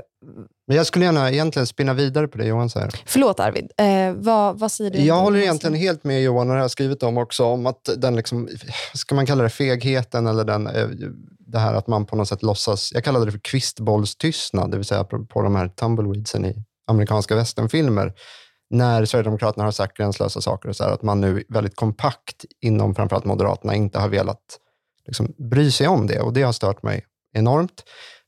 [0.68, 2.90] men jag skulle gärna egentligen spinna vidare på det Johan säger.
[3.06, 5.00] Förlåt Arvid, eh, vad, vad säger du?
[5.00, 7.90] Jag håller egentligen helt med Johan, och det har jag skrivit om också, om att
[7.98, 8.50] den, liksom,
[8.94, 10.88] ska man kalla det fegheten eller den, eh,
[11.40, 14.86] det här att man på något sätt låtsas, jag kallade det för kvistbollstystnad, det vill
[14.86, 18.14] säga på, på de här tumbleweedsen i amerikanska westernfilmer
[18.72, 22.96] när Sverigedemokraterna har sagt gränslösa saker, och så här, att man nu väldigt kompakt inom
[22.96, 24.60] framförallt Moderaterna inte har velat
[25.06, 27.84] liksom, bry sig om det och det har stört mig enormt.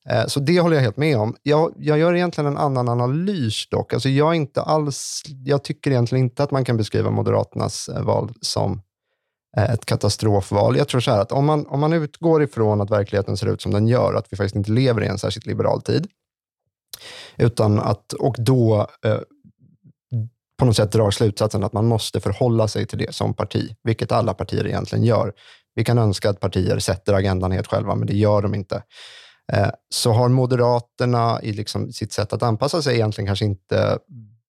[0.09, 1.35] Eh, så det håller jag helt med om.
[1.43, 3.93] Jag, jag gör egentligen en annan analys dock.
[3.93, 8.33] Alltså jag, inte alls, jag tycker egentligen inte att man kan beskriva Moderaternas eh, val
[8.41, 8.81] som
[9.57, 10.77] eh, ett katastrofval.
[10.77, 13.61] Jag tror så här att om man, om man utgår ifrån att verkligheten ser ut
[13.61, 16.07] som den gör, att vi faktiskt inte lever i en särskilt liberal tid,
[17.37, 19.19] utan att, och då eh,
[20.63, 24.11] på något sätt drar slutsatsen att man måste förhålla sig till det som parti, vilket
[24.11, 25.33] alla partier egentligen gör.
[25.75, 28.83] Vi kan önska att partier sätter agendan helt själva, men det gör de inte.
[29.53, 33.97] Eh, så har Moderaterna i liksom sitt sätt att anpassa sig egentligen kanske inte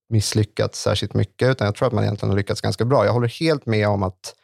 [0.09, 3.05] misslyckats särskilt mycket, utan jag tror att man egentligen har lyckats ganska bra.
[3.05, 4.35] Jag håller helt med om att,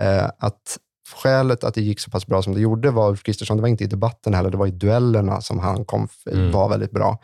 [0.00, 0.78] eh, att
[1.22, 3.68] skälet att det gick så pass bra som det gjorde var Ulf Kristersson, det var
[3.68, 6.52] inte i debatten heller, det var i duellerna som han kom, mm.
[6.52, 7.18] var väldigt bra.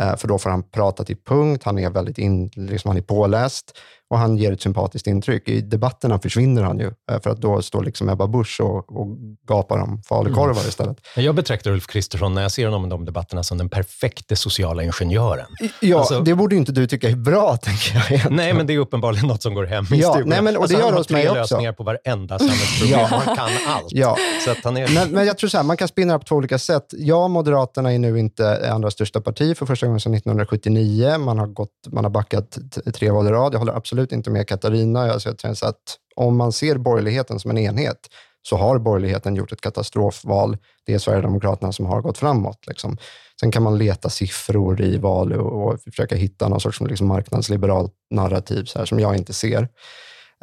[0.00, 3.02] Eh, för då får han prata till punkt, han är väldigt in, liksom han är
[3.02, 3.78] påläst
[4.10, 5.48] och han ger ett sympatiskt intryck.
[5.48, 9.16] I debatterna försvinner han ju, eh, för att då står liksom Ebba Busch och, och
[9.48, 10.68] gapar om falukorvar mm.
[10.68, 10.96] istället.
[11.16, 14.82] Jag betraktar Ulf Kristersson, när jag ser honom i de debatterna, som den perfekte sociala
[14.82, 15.46] ingenjören.
[15.80, 18.04] Ja, alltså, det borde inte du tycka är bra, tänker jag.
[18.10, 18.36] Egentligen.
[18.36, 20.76] Nej, men det är uppenbarligen något som går hem i ja, nej, men, och alltså,
[20.76, 21.40] det gör hos mig också.
[21.40, 23.00] lösningar på varenda samhällsproblem.
[23.10, 23.22] ja.
[23.26, 23.86] Man kan allt.
[23.88, 24.16] Ja.
[24.44, 24.94] Så han är...
[24.94, 26.86] men, men jag tror så här, man kan spinna på två olika sätt.
[26.90, 31.18] Ja, Moderaterna är nu inte andra största parti för första gången sedan 1979.
[31.18, 32.58] Man har, gått, man har backat
[32.94, 33.54] tre val i rad.
[33.54, 37.50] Jag håller absolut inte med Katarina Alltså jag tror att om man ser borgerligheten som
[37.50, 38.08] en enhet
[38.42, 40.56] så har borgerligheten gjort ett katastrofval.
[40.86, 42.66] Det är Sverigedemokraterna som har gått framåt.
[42.66, 42.96] Liksom.
[43.40, 47.92] Sen kan man leta siffror i val och, och försöka hitta någon sorts liksom marknadsliberalt
[48.10, 49.68] narrativ så här, som jag inte ser.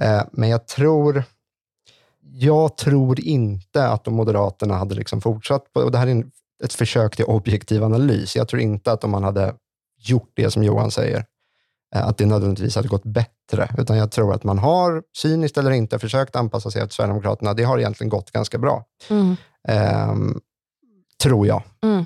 [0.01, 1.23] Eh, men jag tror,
[2.21, 6.31] jag tror inte att om Moderaterna hade liksom fortsatt, på, och det här är en,
[6.63, 9.53] ett försök till objektiv analys, jag tror inte att om man hade
[9.97, 11.25] gjort det som Johan säger,
[11.95, 13.69] att det nödvändigtvis hade gått bättre.
[13.77, 17.53] Utan jag tror att man har, cyniskt eller inte, försökt anpassa sig efter Sverigedemokraterna.
[17.53, 18.83] Det har egentligen gått ganska bra.
[19.09, 19.35] Mm.
[20.09, 20.41] Um,
[21.23, 21.63] tror jag.
[21.83, 22.05] Mm.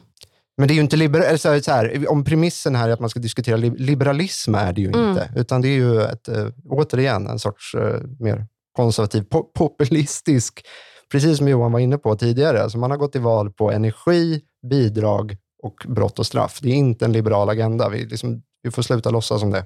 [0.58, 3.10] Men det är ju inte liberal, så så här, om premissen här är att man
[3.10, 5.10] ska diskutera liberalism, är det ju mm.
[5.10, 5.32] inte.
[5.36, 10.66] Utan det är ju ett, äh, återigen en sorts äh, mer konservativ, po populistisk,
[11.12, 12.64] precis som Johan var inne på tidigare.
[12.64, 16.60] Alltså man har gått till val på energi, bidrag och brott och straff.
[16.62, 17.90] Det är inte en liberal agenda.
[17.90, 19.64] Vi liksom vi får sluta låtsas som det.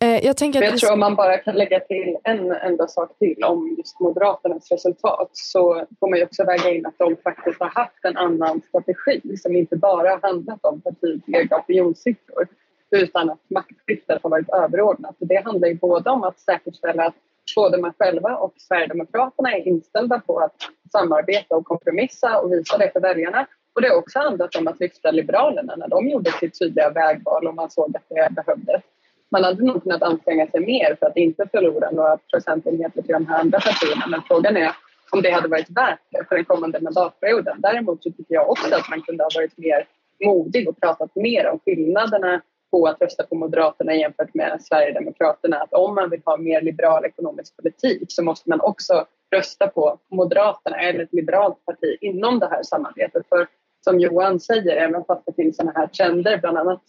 [0.00, 3.18] Eh, jag, tänker att jag tror om man bara kan lägga till en enda sak
[3.18, 7.60] till om just Moderaternas resultat så får man ju också väga in att de faktiskt
[7.60, 12.48] har haft en annan strategi som inte bara handlat om partiets egna opinionssiffror
[12.90, 15.16] utan att maktskiftet har varit överordnat.
[15.18, 17.14] Det handlar ju både om att säkerställa att
[17.56, 20.54] både man själva och Sverigedemokraterna är inställda på att
[20.92, 24.80] samarbeta och kompromissa och visa det för väljarna och det har också handlat om att
[24.80, 28.82] lyfta Liberalerna när de gjorde sitt tydliga vägval och man såg att det behövdes.
[29.30, 33.26] Man hade nog kunnat anstränga sig mer för att inte förlora några procentenheter till de
[33.26, 34.72] här andra partierna men frågan är
[35.10, 37.60] om det hade varit värt det för den kommande mandatperioden.
[37.60, 39.86] Däremot så tycker jag också att man kunde ha varit mer
[40.24, 45.56] modig och pratat mer om skillnaderna på att rösta på Moderaterna jämfört med Sverigedemokraterna.
[45.56, 49.98] Att om man vill ha mer liberal ekonomisk politik så måste man också rösta på
[50.10, 53.26] Moderaterna eller ett liberalt parti inom det här samarbetet.
[53.28, 53.46] För
[53.84, 56.82] som Johan säger, även fast det finns sådana här trender, bland annat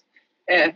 [0.51, 0.73] eh,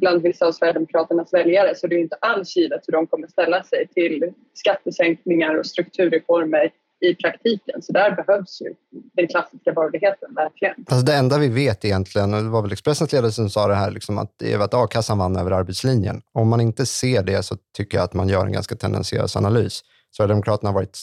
[0.00, 3.62] bland vissa av Sverigedemokraternas väljare, så det är inte alls givet hur de kommer ställa
[3.62, 7.82] sig till skattesänkningar och strukturreformer i praktiken.
[7.82, 8.74] Så där behövs ju
[9.12, 10.74] den klassiska borgerligheten verkligen.
[10.86, 13.74] Alltså det enda vi vet egentligen, och det var väl Expressens ledare som sa det
[13.74, 16.22] här, liksom att det är att a-kassan vann över arbetslinjen.
[16.32, 19.82] Om man inte ser det så tycker jag att man gör en ganska tendentiös analys.
[20.16, 20.96] Sverigedemokraterna har varit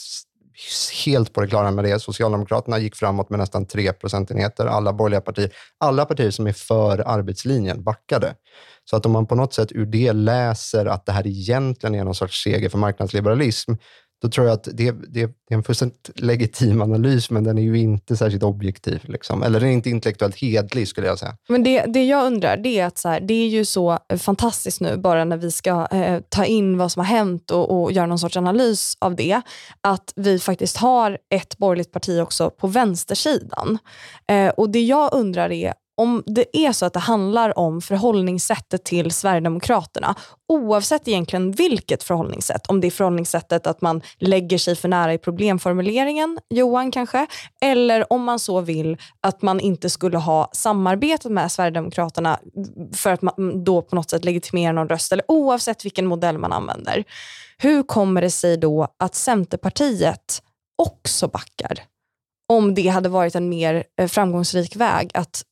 [1.06, 2.00] helt på det klara med det.
[2.00, 4.66] Socialdemokraterna gick framåt med nästan 3 procentenheter.
[4.66, 8.34] Alla borgerliga partier, alla partier som är för arbetslinjen backade.
[8.90, 12.04] Så att om man på något sätt ur det läser att det här egentligen är
[12.04, 13.74] någon sorts seger för marknadsliberalism,
[14.22, 17.80] då tror jag att det, det, är en fullständigt legitim analys, men den är ju
[17.80, 19.02] inte särskilt objektiv.
[19.04, 19.44] Liksom.
[19.44, 21.38] Eller den är inte intellektuellt hedlig, skulle jag säga.
[21.50, 24.82] Men det, det jag undrar, det är att så här, det är ju så fantastiskt
[24.82, 28.06] nu, bara när vi ska eh, ta in vad som har hänt och, och göra
[28.06, 29.42] någon sorts analys av det,
[29.82, 33.78] att vi faktiskt har ett borgerligt parti också på vänstersidan.
[34.28, 38.84] Eh, och Det jag undrar är om det är så att det handlar om förhållningssättet
[38.84, 40.16] till Sverigedemokraterna,
[40.48, 45.18] oavsett egentligen vilket förhållningssätt, om det är förhållningssättet att man lägger sig för nära i
[45.18, 47.28] problemformuleringen, Johan kanske,
[47.62, 52.40] eller om man så vill att man inte skulle ha samarbetat med Sverigedemokraterna
[52.96, 56.54] för att man då på något sätt legitimerar någon röst, eller oavsett vilken modell man
[56.54, 57.04] använder.
[57.58, 60.42] Hur kommer det sig då att Centerpartiet
[60.78, 61.84] också backar?
[62.50, 65.44] om det hade varit en mer eh, framgångsrik väg att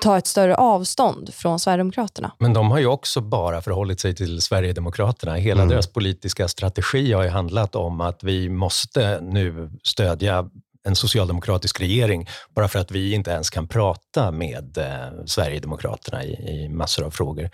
[0.00, 2.32] ta ett större avstånd från Sverigedemokraterna.
[2.38, 5.34] Men de har ju också bara förhållit sig till Sverigedemokraterna.
[5.34, 5.70] Hela mm.
[5.70, 10.48] deras politiska strategi har ju handlat om att vi måste nu stödja
[10.84, 16.32] en socialdemokratisk regering bara för att vi inte ens kan prata med eh, Sverigedemokraterna i,
[16.32, 17.50] i, massor av frågor.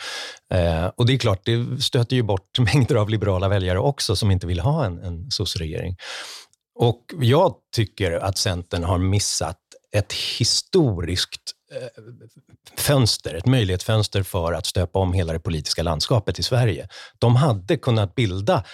[0.54, 4.30] Eh, och det är klart, det stöter ju bort mängder av liberala väljare också som
[4.30, 5.96] inte vill ha en, en regering
[6.74, 9.58] Och jag tycker att Centern har missat
[9.92, 11.88] ett historiskt Eh,
[12.76, 16.88] fönster, ett möjlighetsfönster för att stöpa om hela det politiska landskapet i Sverige.
[17.18, 18.64] De hade kunnat bilda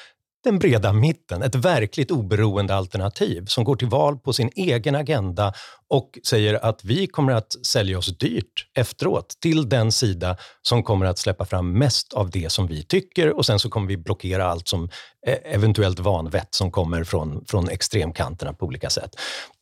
[0.45, 5.53] den breda mitten, ett verkligt oberoende alternativ som går till val på sin egen agenda
[5.89, 11.07] och säger att vi kommer att sälja oss dyrt efteråt till den sida som kommer
[11.07, 14.47] att släppa fram mest av det som vi tycker och sen så kommer vi blockera
[14.47, 14.89] allt som
[15.27, 19.11] eh, eventuellt vanvett som kommer från, från extremkanterna på olika sätt.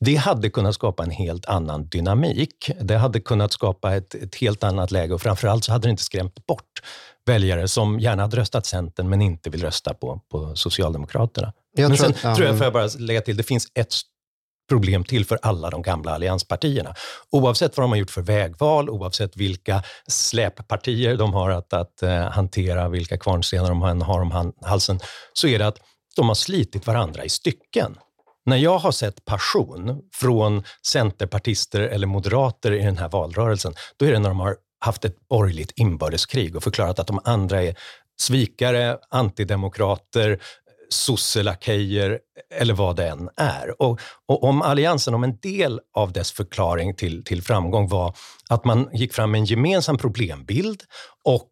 [0.00, 2.70] Det hade kunnat skapa en helt annan dynamik.
[2.80, 6.04] Det hade kunnat skapa ett, ett helt annat läge och framförallt så hade det inte
[6.04, 6.82] skrämt bort
[7.26, 11.52] väljare som gärna hade röstat Centern men inte vill rösta på, på Socialdemokraterna.
[11.76, 13.94] Jag men sen att, tror jag, får jag bara lägga till, det finns ett
[14.68, 16.94] problem till för alla de gamla allianspartierna.
[17.30, 22.10] Oavsett vad de har gjort för vägval, oavsett vilka släppartier de har att, att uh,
[22.10, 25.00] hantera, vilka kvarnstenar de har om halsen,
[25.32, 25.78] så är det att
[26.16, 27.96] de har slitit varandra i stycken.
[28.46, 34.12] När jag har sett passion från centerpartister eller moderater i den här valrörelsen, då är
[34.12, 37.74] det när de har haft ett borgerligt inbördeskrig och förklarat att de andra är
[38.20, 40.40] svikare, antidemokrater,
[40.88, 42.18] sosselakejer
[42.54, 43.82] eller vad det än är.
[43.82, 48.16] Och, och, om Alliansen, om en del av dess förklaring till, till framgång var
[48.48, 50.82] att man gick fram med en gemensam problembild
[51.24, 51.50] och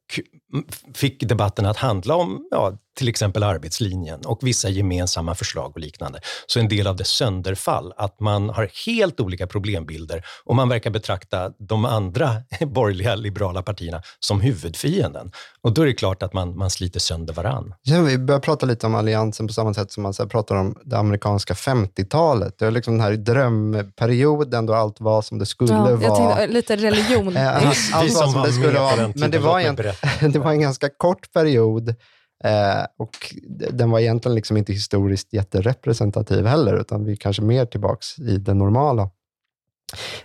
[0.95, 6.21] fick debatten att handla om ja, till exempel arbetslinjen och vissa gemensamma förslag och liknande.
[6.47, 10.91] Så en del av det sönderfall, att man har helt olika problembilder och man verkar
[10.91, 12.37] betrakta de andra
[12.67, 15.33] borgerliga liberala partierna som huvudfienden.
[15.63, 17.75] Och då är det klart att man, man sliter sönder varann.
[17.83, 20.79] Ja, vi börjar prata lite om Alliansen på samma sätt som man så pratar om
[20.85, 22.59] det amerikanska 50-talet.
[22.59, 26.37] Det är liksom den här drömperioden då allt var som det skulle ja, vara.
[26.37, 27.37] Tänkte, lite religion.
[27.93, 29.13] allt, var som det skulle vara.
[29.15, 29.77] Men det var, en,
[30.33, 31.95] det var en ganska kort period
[32.45, 33.35] eh, och
[33.71, 38.37] den var egentligen liksom inte historiskt jätterepresentativ heller, utan vi är kanske mer tillbaka i
[38.37, 39.11] det normala.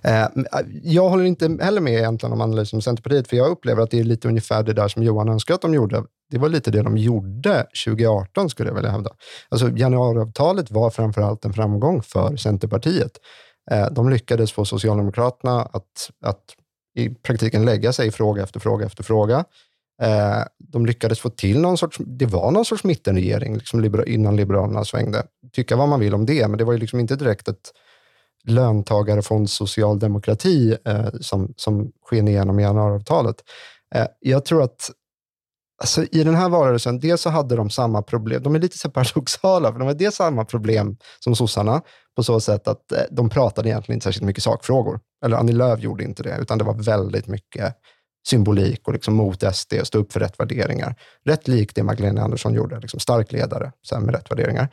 [0.01, 0.29] Eh, eh,
[0.83, 3.99] jag håller inte heller med egentligen om analysen om Centerpartiet, för jag upplever att det
[3.99, 6.03] är lite ungefär det där som Johan önskar att de gjorde.
[6.31, 9.11] Det var lite det de gjorde 2018, skulle jag vilja hävda.
[9.49, 13.11] Alltså, januariavtalet var framför allt en framgång för Centerpartiet.
[13.71, 16.43] Eh, de lyckades få Socialdemokraterna att, att
[16.97, 19.45] i praktiken lägga sig i fråga efter fråga efter fråga.
[20.01, 24.85] Eh, de lyckades få till någon sorts, det var någon sorts mittenregering liksom innan Liberalerna
[24.85, 25.23] svängde.
[25.53, 27.71] Tycka vad man vill om det, men det var ju liksom inte direkt ett
[28.47, 33.35] löntagarfondssocialdemokrati eh, som, som sken igenom i januariavtalet.
[33.95, 34.91] Eh, jag tror att
[35.77, 38.43] Alltså, I den här valrörelsen, dels så hade de samma problem.
[38.43, 41.81] De är lite så paradoxala, för de hade dels samma problem som sossarna
[42.15, 44.99] på så sätt att eh, de pratade egentligen inte särskilt mycket sakfrågor.
[45.25, 47.75] Eller Annie Lööf gjorde inte det, utan det var väldigt mycket
[48.27, 50.95] symbolik och liksom mot SD och stå upp för rätt värderingar.
[51.25, 54.69] Rätt likt det Magdalena Andersson gjorde, liksom stark ledare så med rätt värderingar.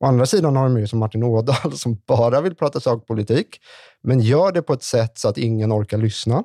[0.00, 3.60] Å andra sidan har de ju som Martin Ådahl som bara vill prata sakpolitik,
[4.02, 6.44] men gör det på ett sätt så att ingen orkar lyssna.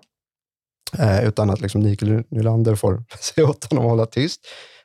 [1.00, 4.42] Eh, utan att liksom Mikael Nylander får säga åt honom att hålla tyst.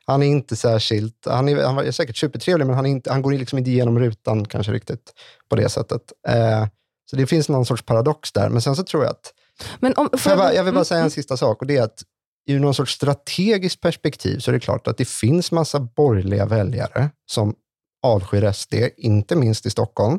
[0.06, 3.22] Han är inte särskilt, han är, han är säkert supertrevlig, men han, är inte, han
[3.22, 5.12] går liksom inte igenom rutan kanske riktigt
[5.48, 6.02] på det sättet.
[6.28, 6.66] Eh,
[7.10, 8.48] så det finns någon sorts paradox där.
[8.48, 9.32] Men sen så tror jag att...
[9.80, 11.11] Men om, jag, jag, bara, jag, vill bara säga en mm.
[11.11, 12.02] sista sak och det är att
[12.48, 17.11] ur någon sorts strategiskt perspektiv så är det klart att det finns massa borgerliga väljare
[17.26, 17.54] som
[18.02, 20.18] avskyr SD, inte minst i Stockholm.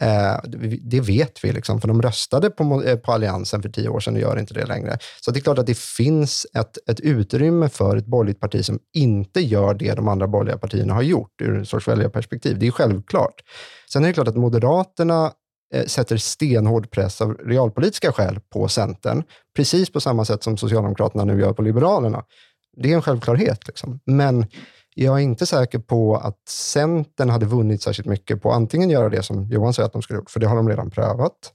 [0.00, 0.36] Eh,
[0.80, 4.14] det vet vi, liksom, för de röstade på, eh, på Alliansen för tio år sedan
[4.14, 4.98] och gör inte det längre.
[5.20, 8.78] Så det är klart att det finns ett, ett utrymme för ett borgerligt parti som
[8.94, 12.58] inte gör det de andra borgerliga partierna har gjort ur en sorts väljarperspektiv.
[12.58, 13.34] Det är självklart.
[13.92, 15.32] Sen är det klart att Moderaterna
[15.86, 19.22] sätter stenhård press av realpolitiska skäl på Centern,
[19.56, 22.24] precis på samma sätt som Socialdemokraterna nu gör på Liberalerna.
[22.76, 23.66] Det är en självklarhet.
[23.66, 24.00] Liksom.
[24.04, 24.46] Men
[24.94, 29.22] jag är inte säker på att Centern hade vunnit särskilt mycket på antingen göra det
[29.22, 31.52] som Johan säger att de skulle gjort, för det har de redan prövat.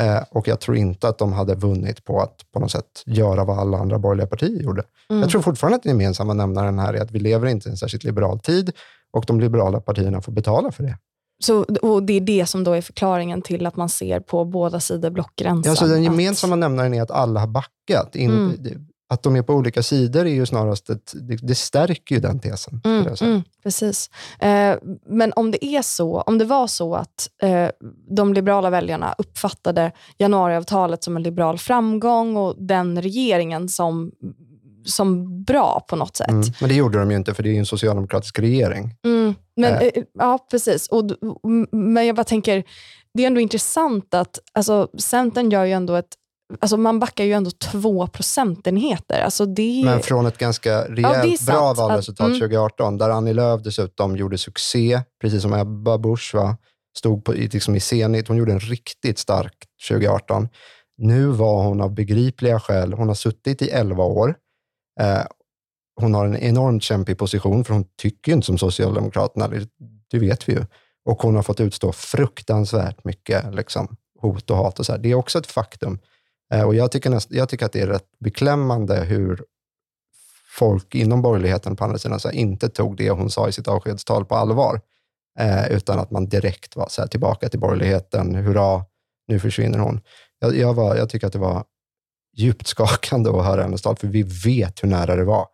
[0.00, 3.44] Eh, och jag tror inte att de hade vunnit på att på något sätt göra
[3.44, 4.82] vad alla andra borgerliga partier gjorde.
[5.10, 5.22] Mm.
[5.22, 7.76] Jag tror fortfarande att den gemensamma nämnaren här är att vi lever inte i en
[7.76, 8.72] särskilt liberal tid
[9.12, 10.98] och de liberala partierna får betala för det.
[11.44, 14.80] Så, och Det är det som då är förklaringen till att man ser på båda
[14.80, 15.72] sidor blockgränsen?
[15.72, 16.58] Ja, så den gemensamma att...
[16.58, 18.16] nämnaren är att alla har backat.
[18.16, 22.14] In, mm att de är på olika sidor är ju snarast ett, det, det stärker
[22.14, 22.80] ju den tesen.
[22.84, 24.10] Mm, mm, precis.
[24.40, 24.76] Eh,
[25.06, 27.68] men om det är så, om det var så att eh,
[28.16, 34.12] de liberala väljarna uppfattade januariavtalet som en liberal framgång och den regeringen som
[34.84, 36.28] som bra på något sätt.
[36.28, 38.94] Mm, men det gjorde de ju inte, för det är en socialdemokratisk regering.
[39.04, 39.82] Mm, men, eh.
[39.82, 40.88] eh ja, precis.
[40.88, 41.04] Och,
[41.72, 42.64] men jag bara tänker,
[43.14, 46.14] det är ändå intressant att alltså, Centern gör ju ändå ett
[46.60, 49.20] Alltså man backar ju ändå två procentenheter.
[49.20, 49.82] Alltså det...
[49.84, 52.38] Men från ett ganska rejält ja, bra valresultat mm.
[52.38, 56.56] 2018, där Annie Lööf dessutom gjorde succé, precis som Ebba Busch va?
[56.98, 58.28] stod på, liksom i Zenit.
[58.28, 59.54] Hon gjorde en riktigt stark
[59.88, 60.48] 2018.
[60.98, 64.34] Nu var hon av begripliga skäl, hon har suttit i 11 år.
[66.00, 69.68] Hon har en enormt kämpig position, för hon tycker ju inte som Socialdemokraterna, det,
[70.10, 70.64] det vet vi ju.
[71.04, 74.78] Och hon har fått utstå fruktansvärt mycket liksom, hot och hat.
[74.78, 74.98] Och så här.
[74.98, 75.98] Det är också ett faktum.
[76.54, 79.44] Eh, och jag tycker, näst, jag tycker att det är rätt beklämmande hur
[80.58, 84.24] folk inom borgerligheten på andra sidan så inte tog det hon sa i sitt avskedstal
[84.24, 84.80] på allvar,
[85.38, 88.34] eh, utan att man direkt var så här, tillbaka till borgerligheten.
[88.34, 88.84] Hurra,
[89.28, 90.00] nu försvinner hon.
[90.38, 91.64] Jag, jag, var, jag tycker att det var
[92.36, 95.46] djupt skakande att höra hennes tal, för vi vet hur nära det var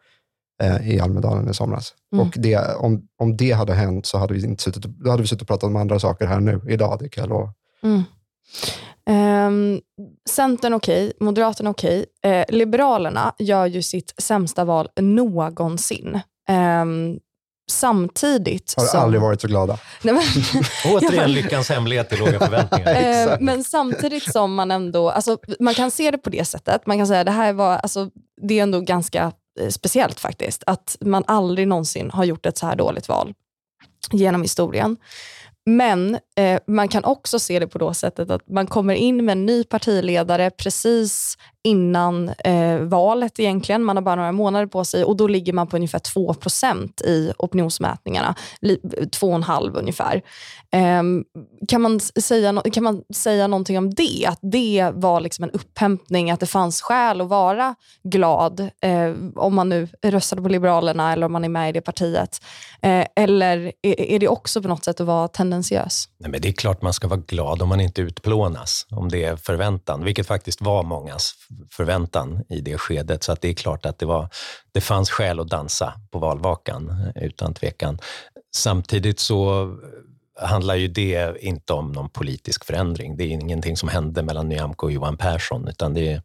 [0.85, 1.95] i Almedalen i somras.
[2.13, 2.27] Mm.
[2.27, 5.29] Och det, om, om det hade hänt så hade vi inte suttit, då hade vi
[5.29, 7.53] suttit och pratat om andra saker här nu, idag, det kan jag lova.
[7.83, 8.03] Mm.
[9.11, 9.81] Um,
[10.31, 12.07] Centern okej, okay, Moderaterna okej.
[12.25, 12.41] Okay.
[12.41, 16.21] Uh, Liberalerna gör ju sitt sämsta val någonsin.
[16.83, 17.19] Um,
[17.71, 19.01] samtidigt Har som...
[19.01, 19.79] aldrig varit så glada.
[20.03, 20.23] Nej, men,
[20.95, 23.27] Återigen lyckans hemlighet i låga förväntningar.
[23.33, 26.87] uh, men samtidigt som man ändå, alltså, man kan se det på det sättet.
[26.87, 28.11] Man kan säga att det här var, alltså,
[28.43, 32.59] det är ändå ganska eh, Eh, speciellt faktiskt, att man aldrig någonsin har gjort ett
[32.59, 33.35] så här dåligt val
[34.13, 34.97] genom historien.
[35.67, 39.33] Men eh, man kan också se det på det sättet att man kommer in med
[39.33, 43.85] en ny partiledare precis innan eh, valet egentligen.
[43.85, 47.33] Man har bara några månader på sig och då ligger man på ungefär 2% i
[47.39, 48.35] opinionsmätningarna.
[48.63, 50.23] 2,5 ungefär.
[50.73, 51.03] Eh,
[51.69, 54.27] kan, man säga, kan man säga någonting om det?
[54.29, 59.55] Att det var liksom en upphämtning, att det fanns skäl att vara glad eh, om
[59.55, 62.41] man nu röstade på Liberalerna eller om man är med i det partiet?
[62.83, 66.09] Eh, eller är, är, det också på något sätt att vara tendensiös?
[66.19, 69.25] Nej, men det är klart man ska vara glad om man inte utplånas, om det
[69.25, 71.35] är förväntan, vilket faktiskt var mångas
[71.71, 73.23] förväntan i det skedet.
[73.23, 74.29] Så att det är klart att det, var,
[74.73, 77.99] det fanns skäl att dansa på valvakan, eh, utan tvekan.
[78.55, 83.17] Samtidigt så eh, handlar ju det inte om någon politisk förändring.
[83.17, 86.23] Det är ingenting som hände mellan Nyamko och Johan Persson, utan det är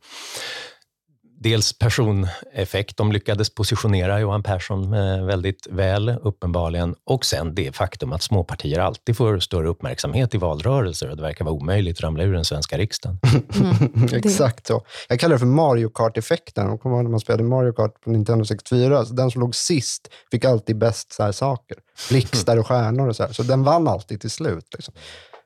[1.40, 2.98] dels personeffekt.
[2.98, 6.96] De lyckades positionera Johan Persson eh, väldigt väl, uppenbarligen.
[7.04, 11.46] Och sen det faktum att småpartier alltid får större uppmärksamhet i valrörelser och det verkar
[11.46, 13.20] vara omöjligt att ramla ur den svenska riksdagen.
[13.60, 14.14] Mm.
[14.14, 14.86] Exakt så.
[15.10, 16.78] Jag kallar det för Mario Kart-effekten.
[16.78, 19.06] Kommer ihåg när man spelade Mario Kart på Nintendo 64?
[19.06, 21.78] Så den som låg sist fick alltid bäst så här saker.
[22.10, 23.34] Blixtar och stjärnor och så här.
[23.34, 24.66] Så den vann alltid till slut.
[24.74, 24.94] Liksom.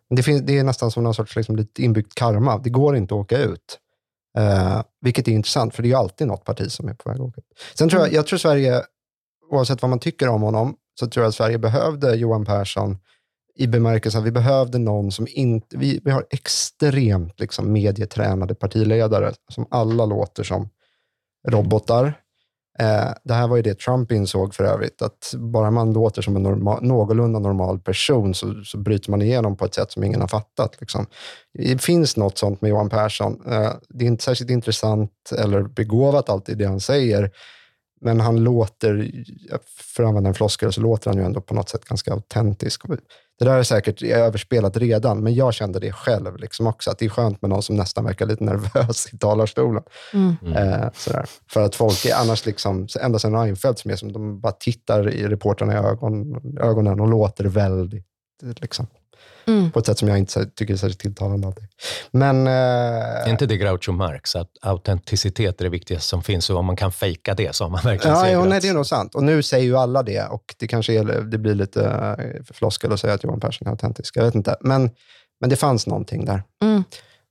[0.09, 2.57] Det, finns, det är nästan som någon sorts liksom, lite inbyggt karma.
[2.57, 3.79] Det går inte att åka ut.
[4.37, 7.21] Eh, vilket är intressant, för det är ju alltid något parti som är på väg
[7.21, 7.41] åka
[7.73, 8.15] Sen tror jag, mm.
[8.15, 8.81] jag tror Sverige,
[9.51, 12.97] oavsett vad man tycker om honom, så tror jag att Sverige behövde Johan Persson
[13.55, 15.77] i bemärkelsen att vi behövde någon som inte...
[15.77, 20.69] Vi, vi har extremt liksom, medietränade partiledare som alla låter som
[21.47, 22.13] robotar.
[22.79, 26.35] Eh, det här var ju det Trump insåg för övrigt, att bara man låter som
[26.35, 30.21] en normal, någorlunda normal person så, så bryter man igenom på ett sätt som ingen
[30.21, 30.77] har fattat.
[30.79, 31.05] Liksom.
[31.53, 33.41] Det finns något sånt med Johan Persson.
[33.47, 37.31] Eh, det är inte särskilt intressant eller begåvat alltid det han säger,
[38.03, 39.11] men han låter,
[39.95, 42.81] för att använda en floskel, så låter han ju ändå på något sätt ganska autentisk.
[43.39, 47.05] Det där är säkert överspelat redan, men jag kände det själv liksom också, att det
[47.05, 49.83] är skönt med någon som nästan verkar lite nervös i talarstolen.
[50.13, 50.53] Mm.
[50.53, 51.25] Eh, sådär.
[51.49, 55.09] För att folk är annars, liksom, ända sedan Reinfeldt, som är som de bara tittar
[55.09, 58.05] i reportrarna i ögon, ögonen och låter väldigt
[58.59, 58.87] liksom,
[59.45, 59.71] Mm.
[59.71, 61.63] På ett sätt som jag inte tycker är särskilt tilltalande alltid.
[62.11, 66.57] Men, eh, är inte det Groucho Marx, att autenticitet är det viktigaste som finns och
[66.57, 68.85] om man kan fejka det så har man verkligen ja, ja, nej, Det är nog
[68.85, 69.15] sant.
[69.15, 72.91] Och nu säger ju alla det och det kanske är, det blir lite eh, floskel
[72.91, 74.17] att säga att Johan Persson är autentisk.
[74.17, 74.55] Jag vet inte.
[74.61, 74.89] Men,
[75.39, 76.43] men det fanns någonting där.
[76.61, 76.83] Mm.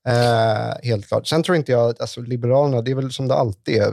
[0.09, 1.27] Eh, helt klart.
[1.27, 3.93] Sen tror inte jag att alltså, Liberalerna, det är väl som det alltid är.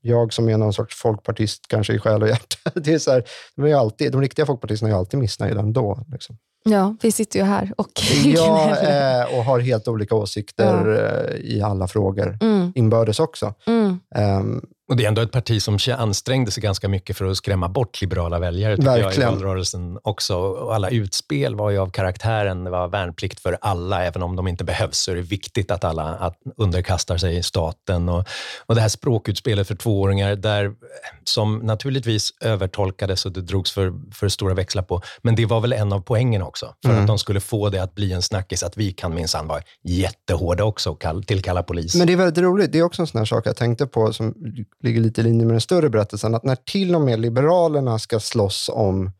[0.00, 2.70] Jag som är någon sorts folkpartist, kanske i själ och hjärta.
[2.74, 3.24] Det är så här,
[3.56, 6.04] de, är alltid, de riktiga folkpartisterna är alltid missnöjda ändå.
[6.12, 6.36] Liksom.
[6.64, 7.90] Ja, vi sitter ju här och
[8.24, 11.32] Ja, eh, och har helt olika åsikter ja.
[11.32, 12.57] Eh, i alla frågor, mm.
[12.74, 13.54] Inbördes också.
[13.66, 14.00] Mm.
[14.16, 17.68] Um, och Det är ändå ett parti som ansträngde sig ganska mycket för att skrämma
[17.68, 20.36] bort liberala väljare jag, i valrörelsen också.
[20.36, 24.48] Och alla utspel var ju av karaktären, det var värnplikt för alla, även om de
[24.48, 28.08] inte behövs, så är det viktigt att alla att underkastar sig staten.
[28.08, 28.24] Och,
[28.66, 30.72] och det här språkutspelet för tvååringar, där,
[31.24, 35.72] som naturligtvis övertolkades och det drogs för, för stora växlar på, men det var väl
[35.72, 37.00] en av poängen också, för mm.
[37.00, 40.64] att de skulle få det att bli en snackis, att vi kan minsann vara jättehårda
[40.64, 41.94] också och kall, tillkalla polis.
[41.94, 44.12] Men det är väldigt roligt, det är också en sån här sak jag tänkte på,
[44.12, 44.34] som
[44.82, 48.20] ligger lite i linje med den större berättelsen, att när till och med Liberalerna ska
[48.20, 49.10] slåss om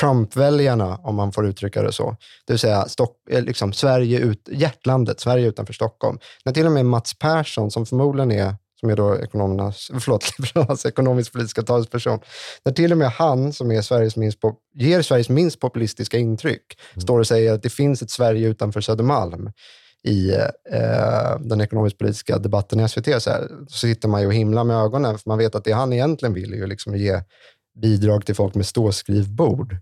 [0.00, 2.16] Trump-väljarna, om man får uttrycka det så,
[2.46, 6.18] det vill säga Stock, eh, liksom Sverige ut, hjärtlandet, Sverige utanför Stockholm.
[6.44, 10.86] När till och med Mats Persson, som förmodligen är som är då ekonomernas, förlåt, Liberalernas
[10.86, 12.20] ekonomisk-politiska talesperson.
[12.64, 14.38] När till och med han, som är Sveriges minst,
[14.74, 17.02] ger Sveriges minst populistiska intryck, mm.
[17.02, 19.50] står och säger att det finns ett Sverige utanför Södermalm
[20.08, 20.30] i
[20.70, 24.76] eh, den ekonomisk-politiska debatten i SVT, så, här, så sitter man ju och himlar med
[24.76, 27.22] ögonen, för man vet att det han egentligen vill är ju liksom ge
[27.82, 29.76] bidrag till folk med ståskrivbord,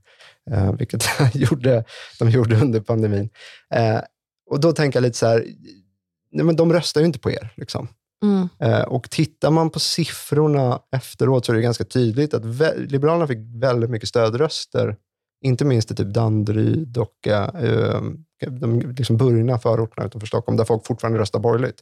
[0.51, 1.05] eh, vilket
[1.35, 1.85] gjorde,
[2.19, 3.31] de gjorde under pandemin.
[3.75, 4.01] Eh,
[4.51, 5.47] och då tänker jag lite så här,
[6.33, 7.53] nej, men de röstar ju inte på er.
[7.57, 7.89] Liksom.
[8.23, 8.49] Mm.
[8.61, 12.45] Eh, och tittar man på siffrorna efteråt så är det ganska tydligt att
[12.77, 14.97] Liberalerna fick väldigt mycket stödröster,
[15.45, 18.03] inte minst i typ Danderyd och eh,
[18.61, 21.81] de liksom burgna förorterna utanför Stockholm, där folk fortfarande röstar borgerligt.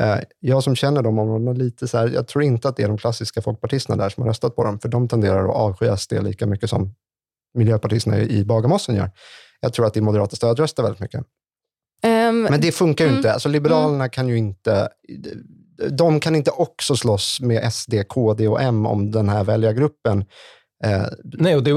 [0.00, 2.88] Eh, jag som känner de områdena lite så här, jag tror inte att det är
[2.88, 6.12] de klassiska folkpartisterna där som har röstat på dem, för de tenderar att avsky SD
[6.12, 6.94] lika mycket som
[7.54, 9.10] miljöpartisterna i Bagarmossen gör.
[9.60, 11.20] Jag tror att det är moderata stödröster väldigt mycket.
[12.04, 13.32] Um, Men det funkar ju mm, inte.
[13.32, 14.10] Alltså, Liberalerna mm.
[14.10, 14.88] kan ju inte...
[15.90, 20.24] De kan inte också slåss med SD, KD och M om den här väljargruppen
[20.84, 21.70] Eh, Nej, och det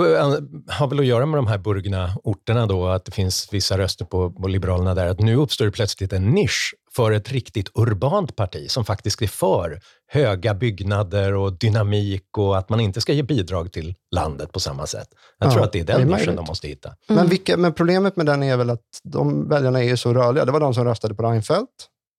[0.68, 4.05] har väl att göra med de här burgna orterna då, att det finns vissa röster
[4.05, 8.36] på, på Liberalerna där, att nu uppstår det plötsligt en nisch för ett riktigt urbant
[8.36, 13.24] parti som faktiskt är för höga byggnader och dynamik och att man inte ska ge
[13.24, 15.08] bidrag till landet på samma sätt.
[15.39, 16.89] Jag ja, tror att det är den nischen de måste hitta.
[16.89, 17.22] Mm.
[17.22, 20.45] Men, vilka, men problemet med den är väl att de väljarna är så rörliga.
[20.45, 21.70] Det var de som röstade på Reinfeldt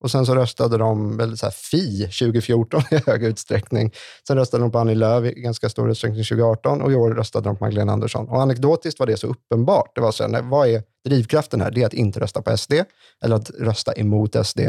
[0.01, 3.93] och sen så röstade de väl så här Fi 2014 i hög utsträckning.
[4.27, 7.49] Sen röstade de på Annie Lööf i ganska stor utsträckning 2018 och i år röstade
[7.49, 8.29] de på Magdalena Andersson.
[8.29, 9.95] Och anekdotiskt var det så uppenbart.
[9.95, 11.71] Det var så här, vad är drivkraften här?
[11.71, 12.73] Det är att inte rösta på SD
[13.25, 14.61] eller att rösta emot SD.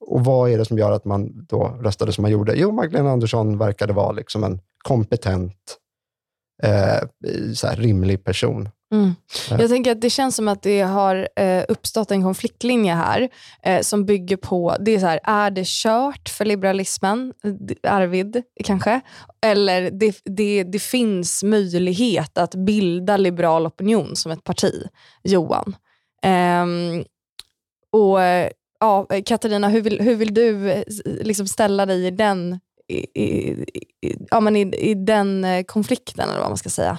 [0.00, 2.54] Och vad är det som gör att man då röstade som man gjorde?
[2.56, 5.78] Jo, Magdalena Andersson verkade vara liksom en kompetent,
[6.62, 7.08] eh,
[7.54, 8.68] så här, rimlig person.
[8.92, 9.14] Mm.
[9.50, 13.28] Jag tänker att det känns som att det har eh, uppstått en konfliktlinje här
[13.62, 17.32] eh, som bygger på, det är så här, är det kört för liberalismen,
[17.82, 19.00] Arvid kanske?
[19.42, 24.86] Eller det, det, det finns möjlighet att bilda liberal opinion som ett parti,
[25.22, 25.76] Johan.
[26.22, 27.04] Ehm,
[27.92, 28.18] och
[28.80, 33.50] ja, Katarina, hur vill, hur vill du eh, liksom ställa dig i den, i, i,
[34.00, 36.98] i ja, men i, i den eh, konflikten, eller vad man ska säga?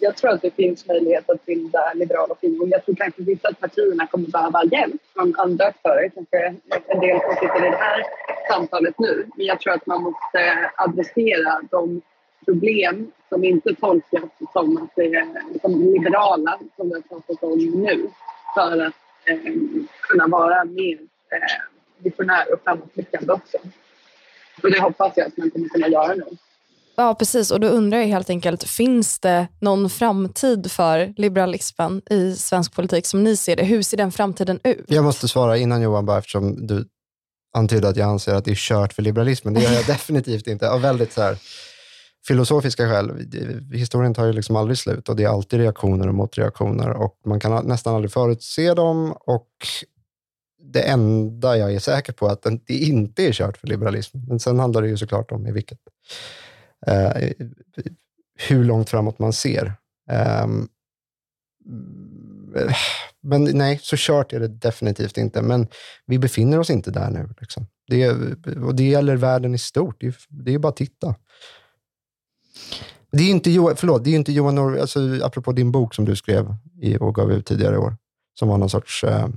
[0.00, 2.68] Jag tror att det finns möjlighet att bilda liberala opinion.
[2.70, 6.54] Jag tror kanske vissa partierna kommer behöva hjälp från andra aktörer, kanske
[6.86, 8.02] en del som sitter i det här
[8.50, 9.26] samtalet nu.
[9.36, 12.02] Men jag tror att man måste eh, adressera de
[12.44, 15.26] problem som inte tolkas som, att det är,
[15.60, 18.08] som liberala, som vi har pratat om nu,
[18.54, 18.94] för att
[19.24, 19.52] eh,
[20.00, 20.98] kunna vara mer
[21.32, 21.62] eh,
[21.98, 23.58] visionär och framåtblickande också.
[24.62, 26.24] Och det hoppas jag att man kommer kunna göra nu.
[27.00, 27.50] Ja, precis.
[27.50, 33.06] Och då undrar jag helt enkelt, finns det någon framtid för liberalismen i svensk politik
[33.06, 33.64] som ni ser det?
[33.64, 34.84] Hur ser den framtiden ut?
[34.88, 36.88] Jag måste svara innan Johan, bara eftersom du
[37.56, 39.54] antydde att jag anser att det är kört för liberalismen.
[39.54, 40.70] Det gör jag definitivt inte.
[40.70, 41.38] Av väldigt så här,
[42.26, 43.10] filosofiska skäl.
[43.72, 47.40] Historien tar ju liksom aldrig slut och det är alltid reaktioner och motreaktioner och man
[47.40, 49.14] kan nästan aldrig förutse dem.
[49.20, 49.48] Och
[50.72, 54.24] det enda jag är säker på är att det inte är kört för liberalismen.
[54.28, 55.78] Men sen handlar det ju såklart om i vilket
[56.86, 57.30] eh,
[58.38, 59.72] hur långt framåt man ser.
[60.44, 60.68] Um,
[63.20, 65.42] men nej, så kört är det definitivt inte.
[65.42, 65.68] Men
[66.06, 67.28] vi befinner oss inte där nu.
[67.40, 67.66] Liksom.
[67.86, 68.08] Det,
[68.56, 69.96] och det gäller världen i stort.
[70.00, 71.14] Det är, det är bara att titta.
[73.12, 76.04] Det är inte Johan, förlåt, det är inte Johan Norr, alltså, apropå din bok som
[76.04, 77.96] du skrev i, och gav ut tidigare i år,
[78.38, 79.28] som var någon sorts eh,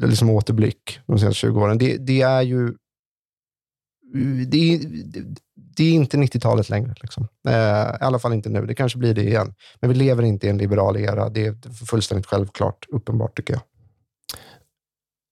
[0.00, 1.78] liksom återblick de senaste 20 åren.
[1.78, 2.74] Det, det är ju
[4.46, 4.80] det är,
[5.76, 6.94] det är inte 90-talet längre.
[7.02, 7.28] Liksom.
[7.48, 7.54] Eh,
[8.00, 8.66] I alla fall inte nu.
[8.66, 9.54] Det kanske blir det igen.
[9.80, 11.28] Men vi lever inte i en liberal era.
[11.28, 13.62] Det är fullständigt självklart, uppenbart tycker jag.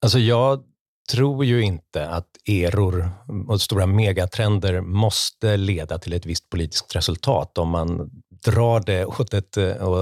[0.03, 0.63] Alltså jag
[1.11, 3.11] tror ju inte att eror
[3.49, 8.11] och stora megatrender måste leda till ett visst politiskt resultat om man
[8.45, 9.59] drar det åt, ett,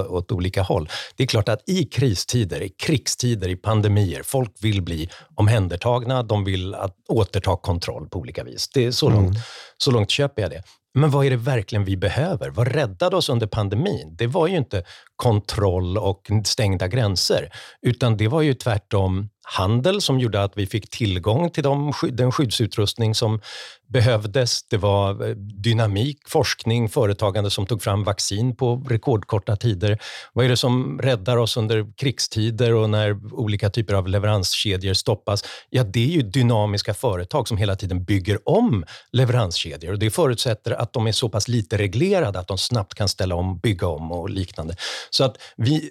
[0.09, 0.89] åt olika håll.
[1.17, 6.45] Det är klart att i kristider, i krigstider, i pandemier, folk vill bli omhändertagna, de
[6.45, 8.69] vill att, återta kontroll på olika vis.
[8.75, 9.23] Det är så, mm.
[9.23, 9.39] långt,
[9.79, 10.63] så långt köper jag det.
[10.95, 12.51] Men vad är det verkligen vi behöver?
[12.51, 14.17] Vad räddade oss under pandemin?
[14.19, 14.85] Det var ju inte
[15.23, 17.51] kontroll och stängda gränser,
[17.83, 22.33] utan det var ju tvärtom handel som gjorde att vi fick tillgång till de, den
[22.33, 23.41] skyddsutrustning som
[23.89, 24.69] behövdes.
[24.69, 29.99] Det var eh, dynamik, forskning, företagande som tog fram vaccin på rekordkorta tider.
[30.33, 35.45] Vad är det som räddar oss under krigstider och när olika typer av leveranskedjor stoppas?
[35.71, 40.73] Ja, det är ju dynamiska företag som hela tiden bygger om leveranskedjor och det förutsätter
[40.73, 44.13] att de är så pass lite reglerade att de snabbt kan ställa om, bygga om
[44.13, 44.77] och liknande.
[45.17, 45.91] Så att vi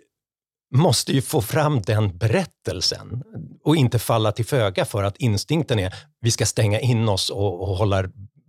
[0.76, 3.24] måste ju få fram den berättelsen
[3.64, 7.62] och inte falla till föga för att instinkten är vi ska stänga in oss och,
[7.62, 8.04] och hålla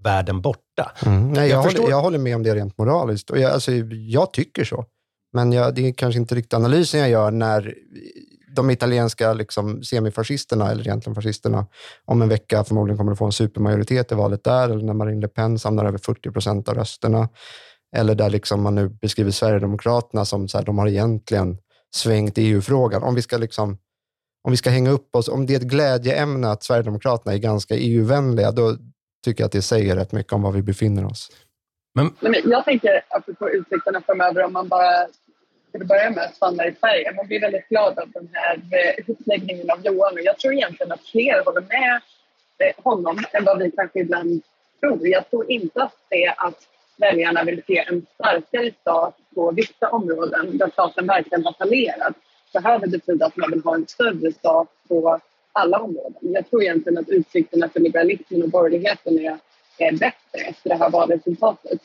[0.04, 0.92] världen borta.
[1.06, 1.32] Mm.
[1.32, 3.30] Nej, jag, jag, håller, jag, håller, med om det rent moraliskt.
[3.30, 4.84] Och jag, alltså, jag tycker så.
[5.32, 7.74] Men jag, det är kanske inte riktigt analysen jag gör när
[8.56, 11.66] de italienska liksom, semifascisterna, eller egentligen fascisterna,
[12.04, 15.20] om en vecka förmodligen kommer att få en supermajoritet i valet där, eller när Marine
[15.20, 17.28] Le Pen samlar över 40 procent av rösterna.
[17.96, 21.58] Eller där liksom man nu beskriver Sverigedemokraterna som så här, de har egentligen
[21.94, 23.02] svängt i EU-frågan.
[23.02, 23.78] Om vi ska liksom
[24.44, 27.74] om vi ska hänga upp oss, om det är ett glädjeämne att Sverigedemokraterna är ganska
[27.74, 28.76] EU-vänliga, då
[29.24, 31.30] tycker jag att det säger rätt mycket om var vi befinner oss.
[31.94, 32.14] Men...
[32.44, 35.06] Jag tänker, apropå utsikterna framöver, om man bara
[35.72, 37.12] till att börja med stannar i Sverige.
[37.12, 40.92] Man blir väldigt glad av den här eh, uppläggningen av Johan och jag tror egentligen
[40.92, 42.00] att fler håller med
[42.58, 44.42] eh, honom än vad vi kanske ibland
[44.80, 45.08] tror.
[45.08, 50.58] Jag tror inte att det att väljarna vill se en starkare stat på vissa områden
[50.58, 52.14] där staten verkligen har fallerat
[52.52, 55.20] behöver betyda att man vill ha en större stat på
[55.52, 56.20] alla områden.
[56.20, 59.38] Jag tror egentligen att utsikterna för liberalismen och borgerligheten är,
[59.78, 61.80] är bättre efter det här valresultatet.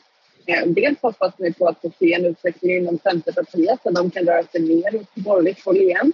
[0.46, 4.26] Eh, dels hoppas vi på att få se en utveckling inom Centerpartiet där de kan
[4.26, 6.14] röra sig mer åt borgerligt håll igen.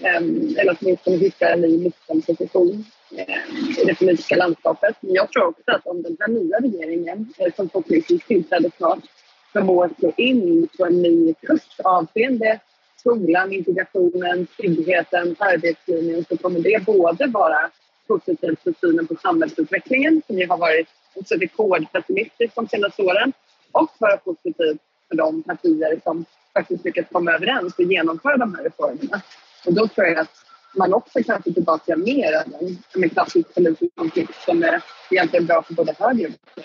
[0.00, 2.84] Ehm, eller åtminstone hitta en ny mittenposition
[3.16, 4.96] Eh, i det politiska landskapet.
[5.00, 8.98] Men jag tror också att om den här nya regeringen, eh, som förhoppningsvis tillträder snart,
[9.52, 12.60] förmår slå in på en ny kurs avseende
[12.96, 17.70] skolan, integrationen, tryggheten, arbetslinjen så kommer det både vara
[18.06, 23.32] positivt för synen på samhällsutvecklingen som ju har varit också rekordpessimistisk de senaste åren
[23.72, 28.64] och vara positivt för de partier som faktiskt lyckats komma överens och genomföra de här
[28.64, 29.22] reformerna.
[29.66, 30.43] Och då tror jag att
[30.76, 35.62] man också kan få tillbaka mer än en, en klassisk politisk som är egentligen bra
[35.62, 36.64] för både höger och vänster.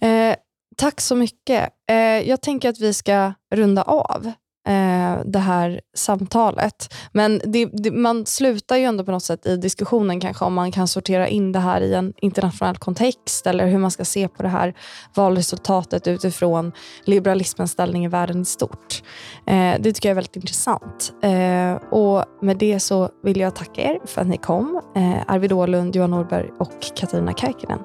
[0.00, 0.36] Eh,
[0.76, 1.68] tack så mycket.
[1.90, 4.32] Eh, jag tänker att vi ska runda av
[4.68, 6.94] eh, det här samtalet.
[7.12, 10.72] Men det, det, man slutar ju ändå på något sätt i diskussionen kanske om man
[10.72, 14.42] kan sortera in det här i en internationell kontext eller hur man ska se på
[14.42, 14.74] det här
[15.14, 16.72] valresultatet utifrån
[17.04, 19.02] liberalismens ställning i världen i stort.
[19.46, 21.12] Eh, det tycker jag är väldigt intressant.
[21.22, 24.80] Eh, och med det så vill jag tacka er för att ni kom.
[24.96, 27.78] Eh, Arvid Åhlund, Johan Norberg och Katarina Kärkinen.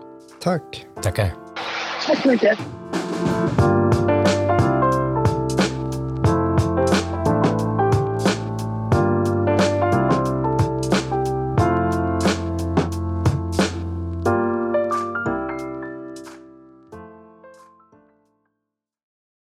[0.43, 0.85] Tack.
[1.01, 1.33] Tackar.
[2.07, 2.59] Tack så mycket.